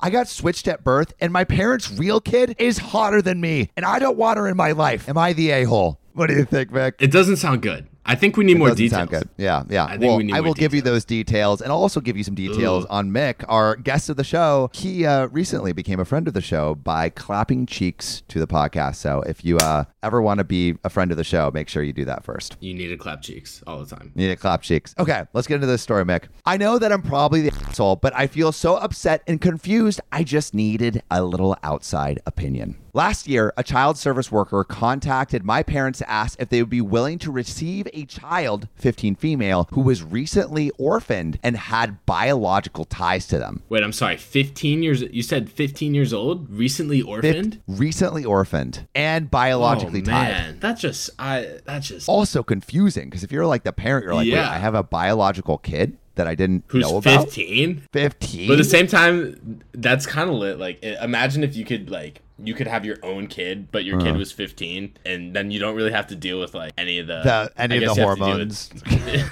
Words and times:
I 0.00 0.10
got 0.10 0.28
switched 0.28 0.66
at 0.68 0.82
birth, 0.82 1.12
and 1.20 1.32
my 1.32 1.44
parents' 1.44 1.90
real 1.90 2.20
kid 2.20 2.56
is 2.58 2.78
hotter 2.78 3.22
than 3.22 3.40
me, 3.40 3.70
and 3.76 3.86
I 3.86 3.98
don't 3.98 4.16
want 4.16 4.38
her 4.38 4.48
in 4.48 4.56
my 4.56 4.72
life. 4.72 5.08
Am 5.08 5.16
I 5.16 5.32
the 5.32 5.50
a 5.50 5.64
hole? 5.64 6.00
What 6.12 6.28
do 6.28 6.34
you 6.34 6.44
think, 6.44 6.70
Vic? 6.70 6.96
It 6.98 7.12
doesn't 7.12 7.36
sound 7.36 7.62
good. 7.62 7.86
I 8.06 8.14
think 8.14 8.36
we 8.36 8.44
need 8.44 8.58
more 8.58 8.68
Doesn't 8.68 8.84
details. 8.84 9.24
Yeah, 9.36 9.64
yeah. 9.68 9.84
I 9.84 9.92
think 9.92 10.02
well, 10.02 10.16
we 10.18 10.24
need 10.24 10.34
I 10.34 10.40
more 10.40 10.48
will 10.48 10.54
give 10.54 10.74
you 10.74 10.82
those 10.82 11.04
details, 11.04 11.62
and 11.62 11.72
I'll 11.72 11.78
also 11.78 12.00
give 12.00 12.16
you 12.16 12.24
some 12.24 12.34
details 12.34 12.84
Ugh. 12.84 12.90
on 12.90 13.10
Mick, 13.10 13.44
our 13.48 13.76
guest 13.76 14.08
of 14.08 14.16
the 14.16 14.24
show. 14.24 14.70
He 14.72 15.06
uh, 15.06 15.26
recently 15.28 15.72
became 15.72 16.00
a 16.00 16.04
friend 16.04 16.28
of 16.28 16.34
the 16.34 16.40
show 16.40 16.74
by 16.74 17.08
clapping 17.08 17.66
cheeks 17.66 18.22
to 18.28 18.38
the 18.38 18.46
podcast. 18.46 18.96
So 18.96 19.22
if 19.22 19.44
you 19.44 19.56
uh, 19.58 19.84
ever 20.02 20.20
want 20.20 20.38
to 20.38 20.44
be 20.44 20.74
a 20.84 20.90
friend 20.90 21.10
of 21.10 21.16
the 21.16 21.24
show, 21.24 21.50
make 21.52 21.68
sure 21.68 21.82
you 21.82 21.92
do 21.92 22.04
that 22.04 22.24
first. 22.24 22.56
You 22.60 22.74
need 22.74 22.88
to 22.88 22.96
clap 22.96 23.22
cheeks 23.22 23.62
all 23.66 23.82
the 23.84 23.94
time. 23.94 24.12
You 24.14 24.28
Need 24.28 24.34
to 24.34 24.40
clap 24.40 24.62
cheeks. 24.62 24.94
Okay, 24.98 25.24
let's 25.32 25.46
get 25.46 25.56
into 25.56 25.66
this 25.66 25.82
story, 25.82 26.04
Mick. 26.04 26.24
I 26.44 26.56
know 26.56 26.78
that 26.78 26.92
I'm 26.92 27.02
probably 27.02 27.42
the 27.42 27.52
asshole, 27.66 27.96
but 27.96 28.14
I 28.14 28.26
feel 28.26 28.52
so 28.52 28.76
upset 28.76 29.22
and 29.26 29.40
confused. 29.40 30.00
I 30.12 30.24
just 30.24 30.54
needed 30.54 31.02
a 31.10 31.22
little 31.22 31.56
outside 31.62 32.20
opinion. 32.26 32.76
Last 32.96 33.26
year, 33.26 33.52
a 33.56 33.64
child 33.64 33.98
service 33.98 34.30
worker 34.30 34.62
contacted 34.62 35.44
my 35.44 35.64
parents 35.64 35.98
to 35.98 36.08
ask 36.08 36.40
if 36.40 36.48
they 36.48 36.62
would 36.62 36.70
be 36.70 36.80
willing 36.80 37.18
to 37.18 37.32
receive 37.32 37.88
a 37.92 38.04
child, 38.04 38.68
15 38.76 39.16
female, 39.16 39.66
who 39.72 39.80
was 39.80 40.04
recently 40.04 40.70
orphaned 40.78 41.40
and 41.42 41.56
had 41.56 42.06
biological 42.06 42.84
ties 42.84 43.26
to 43.26 43.38
them. 43.40 43.64
Wait, 43.68 43.82
I'm 43.82 43.92
sorry. 43.92 44.16
15 44.16 44.84
years. 44.84 45.02
You 45.02 45.24
said 45.24 45.50
15 45.50 45.92
years 45.92 46.12
old, 46.12 46.48
recently 46.48 47.02
orphaned. 47.02 47.60
recently 47.66 48.24
orphaned 48.24 48.86
and 48.94 49.28
biologically 49.28 50.00
oh, 50.02 50.04
tied. 50.04 50.28
man, 50.28 50.58
that's 50.60 50.80
just 50.80 51.10
I. 51.18 51.58
That's 51.64 51.88
just 51.88 52.08
Also 52.08 52.44
confusing 52.44 53.10
because 53.10 53.24
if 53.24 53.32
you're 53.32 53.44
like 53.44 53.64
the 53.64 53.72
parent, 53.72 54.04
you're 54.04 54.14
like, 54.14 54.26
wait, 54.26 54.34
Yeah. 54.34 54.48
I 54.48 54.58
have 54.58 54.76
a 54.76 54.84
biological 54.84 55.58
kid 55.58 55.98
that 56.14 56.28
I 56.28 56.36
didn't 56.36 56.62
who's 56.68 56.82
know 56.82 56.98
about. 56.98 57.24
15. 57.24 57.88
15. 57.92 58.46
But 58.46 58.54
at 58.54 58.58
the 58.58 58.64
same 58.64 58.86
time, 58.86 59.64
that's 59.72 60.06
kind 60.06 60.30
of 60.30 60.36
lit. 60.36 60.60
Like, 60.60 60.80
imagine 60.84 61.42
if 61.42 61.56
you 61.56 61.64
could 61.64 61.90
like 61.90 62.20
you 62.42 62.52
could 62.54 62.66
have 62.66 62.84
your 62.84 62.96
own 63.02 63.26
kid, 63.28 63.70
but 63.70 63.84
your 63.84 63.96
Uh-huh. 63.96 64.06
kid 64.12 64.16
was 64.16 64.32
15, 64.32 64.92
and 65.06 65.34
then 65.36 65.50
you 65.50 65.60
don't 65.60 65.76
really 65.76 65.92
have 65.92 66.06
to 66.08 66.16
deal 66.16 66.40
with 66.40 66.54
like 66.54 66.72
any 66.76 66.98
of 66.98 67.06
the, 67.06 67.22
the 67.22 67.52
any 67.62 67.74
I 67.76 67.76
of 67.90 67.94
the 67.96 68.02
you 68.02 68.08
have 68.08 68.18
to 68.18 68.24
deal 68.24 68.26
hormones. 68.26 68.70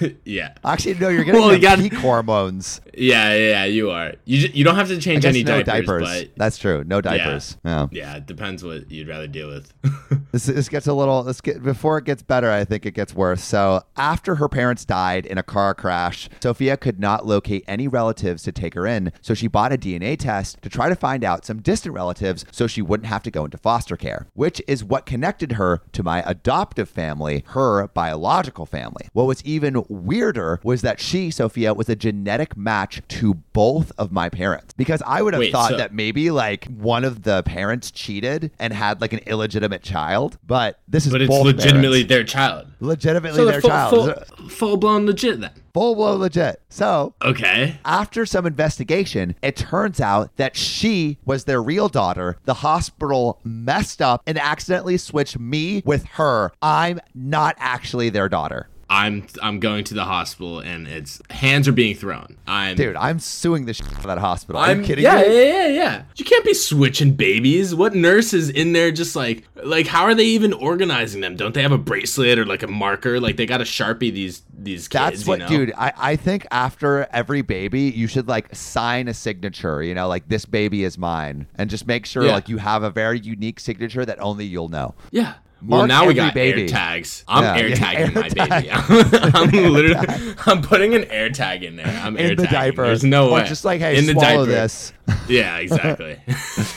with- 0.00 0.16
yeah, 0.24 0.54
Actually, 0.64 0.94
no, 0.94 1.08
you're 1.08 1.24
getting 1.24 1.40
Well, 1.40 1.52
you 1.52 1.58
got- 1.60 1.78
peak 1.78 1.94
hormones. 1.94 2.80
yeah, 2.94 3.32
yeah, 3.34 3.48
yeah. 3.50 3.64
You 3.64 3.90
are. 3.90 4.14
You 4.24 4.48
you 4.54 4.62
don't 4.64 4.76
have 4.76 4.88
to 4.88 4.98
change 4.98 5.24
any 5.24 5.42
no 5.42 5.62
diapers, 5.62 5.86
diapers. 5.86 6.24
but 6.24 6.30
That's 6.36 6.58
true. 6.58 6.84
No 6.86 7.00
diapers. 7.00 7.56
Yeah. 7.64 7.86
yeah, 7.90 8.16
it 8.16 8.26
depends 8.26 8.62
what 8.62 8.90
you'd 8.90 9.08
rather 9.08 9.26
deal 9.26 9.48
with. 9.48 9.72
This, 10.32 10.46
this 10.46 10.70
gets 10.70 10.86
a 10.86 10.94
little. 10.94 11.22
This 11.24 11.42
get 11.42 11.62
before 11.62 11.98
it 11.98 12.06
gets 12.06 12.22
better. 12.22 12.50
I 12.50 12.64
think 12.64 12.86
it 12.86 12.92
gets 12.92 13.14
worse. 13.14 13.44
So 13.44 13.82
after 13.98 14.36
her 14.36 14.48
parents 14.48 14.82
died 14.86 15.26
in 15.26 15.36
a 15.36 15.42
car 15.42 15.74
crash, 15.74 16.30
Sophia 16.42 16.78
could 16.78 16.98
not 16.98 17.26
locate 17.26 17.64
any 17.68 17.86
relatives 17.86 18.42
to 18.44 18.52
take 18.52 18.72
her 18.72 18.86
in. 18.86 19.12
So 19.20 19.34
she 19.34 19.46
bought 19.46 19.74
a 19.74 19.76
DNA 19.76 20.18
test 20.18 20.62
to 20.62 20.70
try 20.70 20.88
to 20.88 20.94
find 20.96 21.22
out 21.22 21.44
some 21.44 21.60
distant 21.60 21.94
relatives, 21.94 22.46
so 22.50 22.66
she 22.66 22.80
wouldn't 22.92 23.06
have 23.08 23.22
to 23.22 23.30
go 23.30 23.46
into 23.46 23.56
foster 23.56 23.96
care. 23.96 24.26
Which 24.34 24.60
is 24.68 24.84
what 24.84 25.06
connected 25.06 25.52
her 25.52 25.80
to 25.92 26.02
my 26.02 26.22
adoptive 26.26 26.90
family, 26.90 27.42
her 27.48 27.88
biological 27.88 28.66
family. 28.66 29.08
What 29.14 29.24
was 29.26 29.42
even 29.46 29.82
weirder 29.88 30.60
was 30.62 30.82
that 30.82 31.00
she, 31.00 31.30
Sophia, 31.30 31.72
was 31.72 31.88
a 31.88 31.96
genetic 31.96 32.54
match 32.54 33.00
to 33.08 33.32
both 33.54 33.92
of 33.96 34.12
my 34.12 34.28
parents. 34.28 34.74
Because 34.76 35.02
I 35.06 35.22
would 35.22 35.32
have 35.32 35.40
Wait, 35.40 35.52
thought 35.52 35.70
so- 35.70 35.76
that 35.78 35.94
maybe 35.94 36.30
like 36.30 36.66
one 36.66 37.02
of 37.04 37.22
the 37.22 37.42
parents 37.44 37.90
cheated 37.90 38.50
and 38.58 38.74
had 38.74 39.00
like 39.00 39.14
an 39.14 39.20
illegitimate 39.26 39.82
child, 39.82 40.36
but 40.46 40.78
this 40.86 41.06
is 41.06 41.12
but 41.12 41.22
it's 41.22 41.30
legitimately 41.32 42.04
parents. 42.04 42.08
their 42.10 42.24
child. 42.24 42.66
legitimately 42.80 43.38
So 43.38 43.46
their 43.46 43.60
full, 43.62 43.70
child. 43.70 44.26
full, 44.36 44.48
full 44.50 44.76
blown 44.76 45.06
legit 45.06 45.40
then. 45.40 45.50
Full 45.74 45.94
blown 45.94 46.20
legit. 46.20 46.60
So 46.68 47.14
Okay. 47.22 47.78
after 47.84 48.26
some 48.26 48.46
investigation, 48.46 49.34
it 49.42 49.56
turns 49.56 50.00
out 50.00 50.36
that 50.36 50.54
she 50.56 51.18
was 51.24 51.44
their 51.44 51.62
real 51.62 51.88
daughter. 51.88 52.36
The 52.44 52.54
hospital 52.54 53.38
messed 53.42 54.02
up 54.02 54.22
and 54.26 54.38
accidentally 54.38 54.98
switched 54.98 55.38
me 55.38 55.82
with 55.86 56.04
her. 56.12 56.52
I'm 56.60 57.00
not 57.14 57.56
actually 57.58 58.10
their 58.10 58.28
daughter. 58.28 58.68
I'm 58.92 59.26
I'm 59.40 59.58
going 59.58 59.84
to 59.84 59.94
the 59.94 60.04
hospital 60.04 60.58
and 60.58 60.86
it's 60.86 61.20
hands 61.30 61.66
are 61.66 61.72
being 61.72 61.96
thrown. 61.96 62.36
I'm 62.46 62.76
Dude, 62.76 62.94
I'm 62.96 63.18
suing 63.20 63.64
the 63.64 63.72
shit 63.72 63.86
out 63.90 63.96
of 64.00 64.02
that 64.04 64.18
hospital. 64.18 64.60
Are 64.60 64.66
I'm 64.68 64.80
you 64.80 64.86
kidding 64.86 65.04
yeah, 65.04 65.22
me? 65.22 65.34
yeah, 65.34 65.44
yeah, 65.44 65.66
yeah. 65.68 66.02
You 66.16 66.26
can't 66.26 66.44
be 66.44 66.52
switching 66.52 67.14
babies. 67.14 67.74
What 67.74 67.94
nurse 67.94 68.34
is 68.34 68.50
in 68.50 68.74
there 68.74 68.92
just 68.92 69.16
like 69.16 69.44
like 69.64 69.86
how 69.86 70.02
are 70.02 70.14
they 70.14 70.26
even 70.26 70.52
organizing 70.52 71.22
them? 71.22 71.36
Don't 71.36 71.54
they 71.54 71.62
have 71.62 71.72
a 71.72 71.78
bracelet 71.78 72.38
or 72.38 72.44
like 72.44 72.62
a 72.62 72.66
marker? 72.66 73.18
Like 73.18 73.38
they 73.38 73.46
got 73.46 73.58
to 73.58 73.64
sharpie 73.64 74.12
these 74.12 74.42
these 74.54 74.88
kids, 74.88 75.02
That's 75.24 75.26
what, 75.26 75.38
you 75.40 75.44
know? 75.44 75.48
dude. 75.66 75.72
I, 75.76 75.92
I 75.96 76.16
think 76.16 76.46
after 76.50 77.08
every 77.12 77.40
baby, 77.42 77.82
you 77.82 78.06
should 78.06 78.28
like 78.28 78.54
sign 78.54 79.08
a 79.08 79.14
signature, 79.14 79.82
you 79.82 79.94
know, 79.94 80.06
like 80.06 80.28
this 80.28 80.44
baby 80.44 80.84
is 80.84 80.98
mine, 80.98 81.46
and 81.56 81.70
just 81.70 81.86
make 81.86 82.04
sure 82.06 82.24
Yeah. 82.26 82.34
like 82.34 82.48
you 82.48 82.58
have 82.58 82.82
a 82.82 82.90
very 82.90 83.18
unique 83.18 83.58
signature 83.58 84.04
that 84.04 84.20
only 84.20 84.44
you'll 84.44 84.68
know. 84.68 84.94
Yeah. 85.10 85.34
Well, 85.64 85.78
Mark 85.80 85.88
now 85.88 86.06
we 86.06 86.14
got 86.14 86.34
baby. 86.34 86.62
air 86.62 86.68
tags. 86.68 87.24
I'm 87.28 87.44
Yeah, 87.44 87.56
air 87.56 87.68
yeah, 87.68 87.74
tagging 87.76 88.16
air 88.16 88.22
my 88.22 88.28
tag. 88.28 88.50
baby. 88.50 88.70
I'm 89.34 89.72
literally, 89.72 90.34
I'm 90.46 90.60
putting 90.62 90.94
an 90.94 91.04
air 91.04 91.30
tag 91.30 91.62
in 91.62 91.76
there. 91.76 91.86
I'm 91.86 92.16
air 92.16 92.22
tagging. 92.22 92.30
in 92.30 92.36
the 92.36 92.42
tagging. 92.44 92.58
diaper. 92.58 92.86
There's 92.86 93.04
no 93.04 93.28
or 93.30 93.34
way. 93.34 93.44
just 93.46 93.64
like, 93.64 93.80
hey, 93.80 93.96
in 93.96 94.06
the 94.06 94.12
swallow 94.12 94.44
diaper. 94.46 94.46
this. 94.46 94.92
Yeah, 95.28 95.58
exactly. 95.58 96.18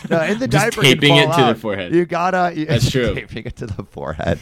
No, 0.10 0.22
in 0.24 0.38
the 0.40 0.48
diaper, 0.48 0.82
taping 0.82 1.16
it 1.16 1.26
to 1.34 1.46
the 1.54 1.56
forehead. 1.56 1.94
You 1.96 2.06
gotta. 2.06 2.54
You, 2.56 2.66
That's 2.66 2.90
true. 2.92 3.14
Taping 3.16 3.46
it 3.46 3.56
to 3.58 3.66
the 3.68 3.84
forehead. 3.84 4.40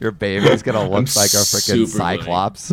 Your 0.00 0.10
baby's 0.10 0.62
gonna 0.62 0.82
look 0.82 0.90
I'm 0.98 1.04
like 1.04 1.32
a 1.32 1.44
freaking 1.44 1.86
cyclops. 1.86 2.72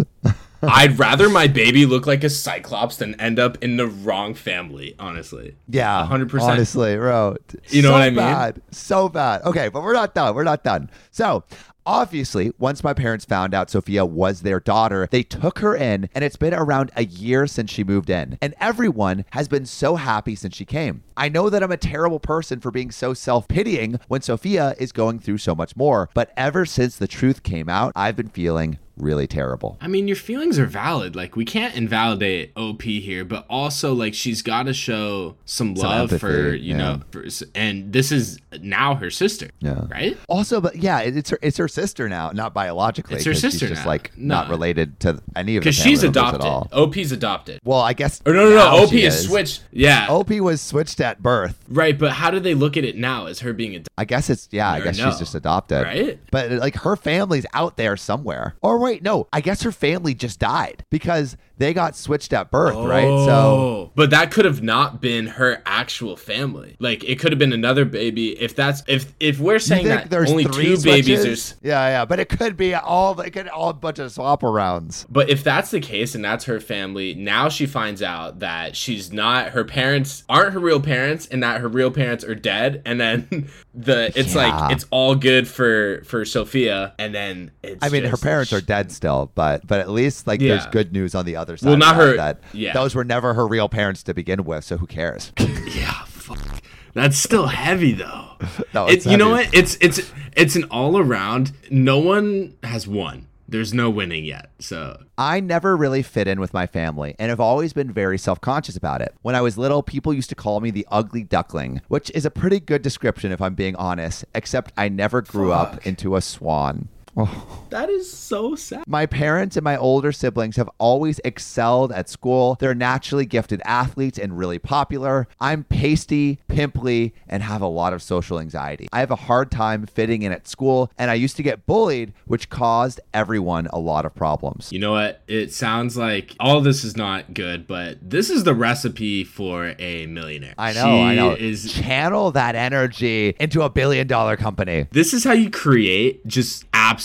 I'd 0.61 0.99
rather 0.99 1.29
my 1.29 1.47
baby 1.47 1.85
look 1.85 2.05
like 2.05 2.23
a 2.23 2.29
cyclops 2.29 2.97
than 2.97 3.19
end 3.19 3.39
up 3.39 3.57
in 3.63 3.77
the 3.77 3.88
wrong 3.88 4.33
family. 4.33 4.95
Honestly. 4.99 5.55
Yeah, 5.67 6.07
100%. 6.09 6.41
Honestly, 6.41 6.95
bro. 6.95 7.38
You 7.69 7.81
know 7.81 7.89
so 7.89 7.94
what 7.94 8.01
I 8.01 8.09
mean? 8.09 8.16
Bad, 8.16 8.61
so 8.72 9.09
bad. 9.09 9.41
Okay, 9.44 9.69
but 9.69 9.83
we're 9.83 9.94
not 9.94 10.13
done. 10.13 10.35
We're 10.35 10.44
not 10.44 10.63
done. 10.63 10.89
So. 11.11 11.44
Obviously, 11.83 12.53
once 12.59 12.83
my 12.83 12.94
parents 12.94 13.25
found 13.25 13.55
out 13.55 13.72
Sophia 13.72 14.05
was 14.05 14.41
their 14.41 14.59
daughter, 14.59 15.07
they 15.09 15.23
took 15.23 15.59
her 15.59 15.75
in, 15.75 16.09
and 16.13 16.23
it's 16.23 16.35
been 16.35 16.53
around 16.53 16.91
a 16.95 17.05
year 17.05 17.47
since 17.47 17.72
she 17.72 17.83
moved 17.83 18.11
in. 18.11 18.38
And 18.39 18.53
everyone 18.59 19.25
has 19.31 19.47
been 19.47 19.66
so 19.66 19.95
happy 19.95 20.35
since 20.35 20.55
she 20.55 20.63
came. 20.63 21.01
I 21.17 21.28
know 21.28 21.49
that 21.49 21.63
I'm 21.63 21.72
a 21.72 21.78
terrible 21.78 22.19
person 22.19 22.59
for 22.59 22.69
being 22.69 22.91
so 22.91 23.16
self 23.16 23.47
pitying 23.47 23.99
when 24.07 24.22
Sophia 24.22 24.75
is 24.78 24.91
going 24.91 25.17
through 25.17 25.39
so 25.39 25.55
much 25.55 25.75
more, 25.75 26.07
but 26.13 26.31
ever 26.38 26.67
since 26.67 26.97
the 26.97 27.07
truth 27.07 27.41
came 27.41 27.67
out, 27.67 27.93
I've 27.95 28.16
been 28.16 28.29
feeling 28.29 28.78
really 28.97 29.28
terrible. 29.28 29.78
I 29.81 29.88
mean, 29.88 30.07
your 30.07 30.18
feelings 30.18 30.59
are 30.59 30.66
valid. 30.66 31.16
Like, 31.16 31.35
we 31.35 31.46
can't 31.46 31.75
invalidate 31.75 32.52
OP 32.56 32.81
here, 32.84 33.25
but 33.25 33.46
also, 33.50 33.94
like, 33.94 34.13
she's 34.13 34.41
got 34.41 34.63
to 34.63 34.74
show 34.74 35.35
some 35.46 35.75
Some 35.75 35.90
love 35.90 36.19
for, 36.19 36.53
you 36.53 36.72
yeah. 36.72 36.78
know, 36.78 37.02
for, 37.12 37.25
and 37.56 37.94
this 37.94 38.12
is 38.12 38.40
now 38.62 38.96
her 38.96 39.09
sister. 39.09 39.50
Yeah. 39.59 39.85
Right? 39.90 40.18
Also, 40.28 40.59
but 40.62 40.75
yeah, 40.78 41.00
it's 41.00 41.29
her 41.29 41.40
it's 41.41 41.57
her 41.57 41.68
sister 41.68 42.09
now, 42.09 42.31
not 42.31 42.53
biologically. 42.53 43.16
It's 43.16 43.25
her 43.25 43.34
sister 43.34 43.68
She's 43.68 43.69
just 43.69 43.84
now. 43.84 43.90
like 43.90 44.18
not 44.18 44.50
related 44.50 45.00
to 45.02 45.22
any 45.35 45.58
of 45.58 45.62
Because 45.62 45.75
she's 45.75 46.03
adopted. 46.03 46.41
OP's 46.72 47.12
adopted. 47.12 47.59
Well, 47.63 47.79
I 47.79 47.94
guess. 47.94 48.22
Or 48.25 48.34
no, 48.34 48.50
no, 48.50 48.56
no. 48.56 48.84
OP 48.84 48.90
she 48.90 49.03
is 49.03 49.28
switched. 49.28 49.63
Yeah. 49.72 50.08
OP 50.09 50.29
was 50.31 50.62
switched 50.62 51.00
at 51.00 51.22
birth. 51.22 51.58
Right, 51.69 51.97
but 51.97 52.13
how 52.13 52.31
do 52.31 52.40
they 52.40 52.53
look 52.53 52.75
at 52.78 52.84
it 52.84 52.97
now 52.97 53.28
as 53.28 53.40
her 53.40 53.53
being 53.53 53.75
adopted? 53.75 53.94
I 53.97 54.06
guess 54.06 54.29
it's 54.29 54.47
yeah. 54.52 54.72
I 54.72 54.81
guess 54.81 54.97
no. 54.97 55.09
she's 55.09 55.19
just 55.19 55.35
adopted. 55.35 55.84
Right? 55.84 56.19
But 56.31 56.52
like 56.52 56.75
her 56.78 56.96
family's 56.96 57.46
out 57.53 57.78
there 57.78 57.96
somewhere. 57.97 58.56
Or 58.62 58.79
wait, 58.81 59.03
no. 59.03 59.28
I 59.31 59.42
guess 59.42 59.62
her 59.64 59.72
family 59.72 60.14
just 60.14 60.40
died 60.40 60.86
because 60.90 61.38
they 61.61 61.73
got 61.73 61.95
switched 61.95 62.33
at 62.33 62.51
birth, 62.51 62.75
right? 62.75 63.03
So 63.25 63.31
Oh, 63.31 63.91
but 63.95 64.09
that 64.09 64.31
could 64.31 64.45
have 64.45 64.61
not 64.63 65.01
been 65.01 65.27
her 65.27 65.61
actual 65.66 66.16
family. 66.16 66.75
Like 66.79 67.03
it 67.03 67.19
could 67.19 67.31
have 67.31 67.39
been 67.39 67.53
another 67.53 67.85
baby. 67.85 68.39
If 68.39 68.55
that's 68.55 68.83
if 68.88 69.13
if 69.19 69.39
we're 69.39 69.59
saying 69.59 69.88
that 69.88 70.09
there's 70.09 70.31
only 70.31 70.45
three 70.45 70.75
two 70.75 70.81
babies 70.81 71.19
are. 71.19 71.23
switches? 71.23 71.55
Yeah, 71.61 71.88
yeah. 71.88 72.05
But 72.05 72.19
it 72.19 72.29
could 72.29 72.57
be 72.57 72.73
all. 72.73 73.19
It 73.22 73.31
could 73.31 73.47
all 73.47 73.69
a 73.69 73.73
bunch 73.73 73.99
of 73.99 74.11
swap 74.11 74.41
arounds. 74.41 75.05
But 75.09 75.29
if 75.29 75.44
that's 75.44 75.72
the 75.72 75.79
case 75.79 76.16
and 76.16 76.23
that's 76.25 76.45
her 76.45 76.59
family, 76.59 77.13
now 77.13 77.49
she 77.49 77.66
finds 77.66 78.01
out 78.01 78.39
that 78.39 78.75
she's 78.75 79.11
not 79.13 79.49
her 79.49 79.63
parents 79.63 80.23
aren't 80.28 80.53
her 80.53 80.59
real 80.59 80.79
parents 80.81 81.28
and 81.28 81.43
that 81.43 81.61
her 81.61 81.67
real 81.67 81.91
parents 81.91 82.23
are 82.23 82.35
dead 82.35 82.81
and 82.85 82.99
then 82.99 83.49
the 83.73 84.11
it's 84.16 84.34
Yeah. 84.35 84.47
like 84.49 84.72
it's 84.72 84.85
all 84.91 85.16
good 85.16 85.47
for 85.47 86.02
for 86.05 86.25
Sophia 86.25 86.93
and 86.97 87.14
then 87.14 87.52
it's 87.64 87.84
I 87.84 87.90
mean, 87.90 88.03
her 88.05 88.17
parents 88.17 88.52
are 88.53 88.61
dead 88.61 88.91
still, 88.91 89.31
but 89.35 89.66
but 89.67 89.79
at 89.79 89.90
least 89.90 90.28
like 90.28 90.40
there's 90.40 90.66
good 90.67 90.91
news 90.91 91.14
on 91.16 91.25
the 91.25 91.35
other 91.35 91.51
side. 91.58 91.68
Well, 91.68 91.78
not 91.78 91.98
that, 91.98 92.02
her- 92.08 92.16
That 92.18 92.40
yeah. 92.53 92.74
those 92.74 92.96
were 92.96 93.03
never 93.03 93.34
her 93.34 93.48
real 93.48 93.70
parents 93.70 94.03
to 94.03 94.14
begin 94.14 94.44
with, 94.44 94.64
so 94.64 94.78
who 94.78 94.88
cares? 94.88 95.32
Yeah, 95.68 96.03
fuck. 96.06 96.62
That's 96.94 97.18
still 97.18 97.48
heavy 97.48 97.94
though. 97.94 98.28
No, 98.74 98.88
It- 98.88 99.06
you 99.06 99.18
know 99.18 99.30
what? 99.32 99.53
It's 99.53 99.78
it's 99.82 100.12
it's 100.36 100.56
an 100.56 100.66
all 100.66 100.98
around. 100.98 101.52
No 101.70 102.00
one 102.00 102.56
has 102.64 102.88
won. 102.88 103.28
There's 103.48 103.74
no 103.74 103.90
winning 103.90 104.24
yet. 104.24 104.50
So 104.59 104.98
I 105.18 105.42
never 105.42 105.76
really 105.76 106.03
fit 106.03 106.26
in 106.26 106.40
with 106.40 106.53
my 106.53 106.66
family 106.68 107.16
and 107.20 107.30
have 107.30 107.42
always 107.42 107.74
been 107.74 107.92
very 107.92 108.18
self 108.18 108.40
conscious 108.40 108.78
about 108.78 109.02
it. 109.02 109.14
When 109.24 109.36
I 109.36 109.42
was 109.42 109.58
little, 109.58 109.84
people 109.84 110.14
used 110.14 110.30
to 110.30 110.36
call 110.36 110.62
me 110.62 110.72
the 110.72 110.88
ugly 110.90 111.24
duckling, 111.24 111.82
which 111.90 112.09
is 112.16 112.26
a 112.26 112.32
pretty 112.32 112.62
good 112.62 112.82
description 112.82 113.32
if 113.34 113.42
I'm 113.42 113.53
being 113.53 113.76
honest, 113.76 114.24
except 114.34 114.72
I 114.78 114.88
never 114.88 115.22
grew 115.22 115.52
up 115.52 115.86
into 115.86 116.16
a 116.16 116.22
swan. 116.22 116.88
Oh. 117.17 117.66
That 117.72 117.90
is 117.90 118.11
so 118.11 118.55
sad. 118.55 118.84
My 118.87 119.05
parents 119.05 119.55
and 119.58 119.63
my 119.63 119.78
older 119.78 120.11
siblings 120.11 120.55
have 120.55 120.69
always 120.78 121.19
excelled 121.23 121.91
at 121.91 122.09
school. 122.09 122.58
They're 122.59 122.75
naturally 122.75 123.25
gifted 123.25 123.61
athletes 123.66 124.17
and 124.17 124.37
really 124.37 124.59
popular. 124.59 125.28
I'm 125.40 125.63
pasty, 125.63 126.40
pimply, 126.47 127.13
and 127.28 127.43
have 127.43 127.61
a 127.61 127.67
lot 127.67 127.93
of 127.93 128.02
social 128.02 128.40
anxiety. 128.40 128.87
I 128.91 128.99
have 128.99 129.11
a 129.11 129.16
hard 129.16 129.52
time 129.52 129.85
fitting 129.85 130.22
in 130.22 130.31
at 130.31 130.47
school, 130.47 130.91
and 130.97 131.09
I 131.11 131.13
used 131.16 131.35
to 131.37 131.43
get 131.43 131.66
bullied, 131.66 132.13
which 132.25 132.49
caused 132.49 132.99
everyone 133.14 133.67
a 133.67 133.79
lot 133.79 134.05
of 134.05 134.14
problems. 134.16 134.72
You 134.72 134.79
know 134.79 134.91
what? 134.91 135.22
It 135.28 135.53
sounds 135.53 135.97
like 135.97 136.35
all 136.40 136.61
this 136.61 136.84
is 136.84 136.96
not 136.97 137.34
good, 137.34 137.67
but 137.67 137.97
this 138.02 138.29
is 138.29 138.43
the 138.43 138.53
recipe 138.53 139.23
for 139.23 139.75
a 139.79 140.07
millionaire. 140.07 140.55
I 140.57 140.73
know, 140.73 140.84
She 140.84 141.02
I 141.02 141.16
know. 141.16 141.31
Is 141.31 141.72
Channel 141.73 142.31
that 142.31 142.55
energy 142.55 143.35
into 143.40 143.61
a 143.61 143.69
billion 143.69 144.07
dollar 144.07 144.35
company. 144.37 144.87
this 144.91 145.14
is 145.14 145.23
how 145.23 145.34
you 145.34 145.49
create 145.49 146.25
just 146.28 146.66
absolute 146.73 147.01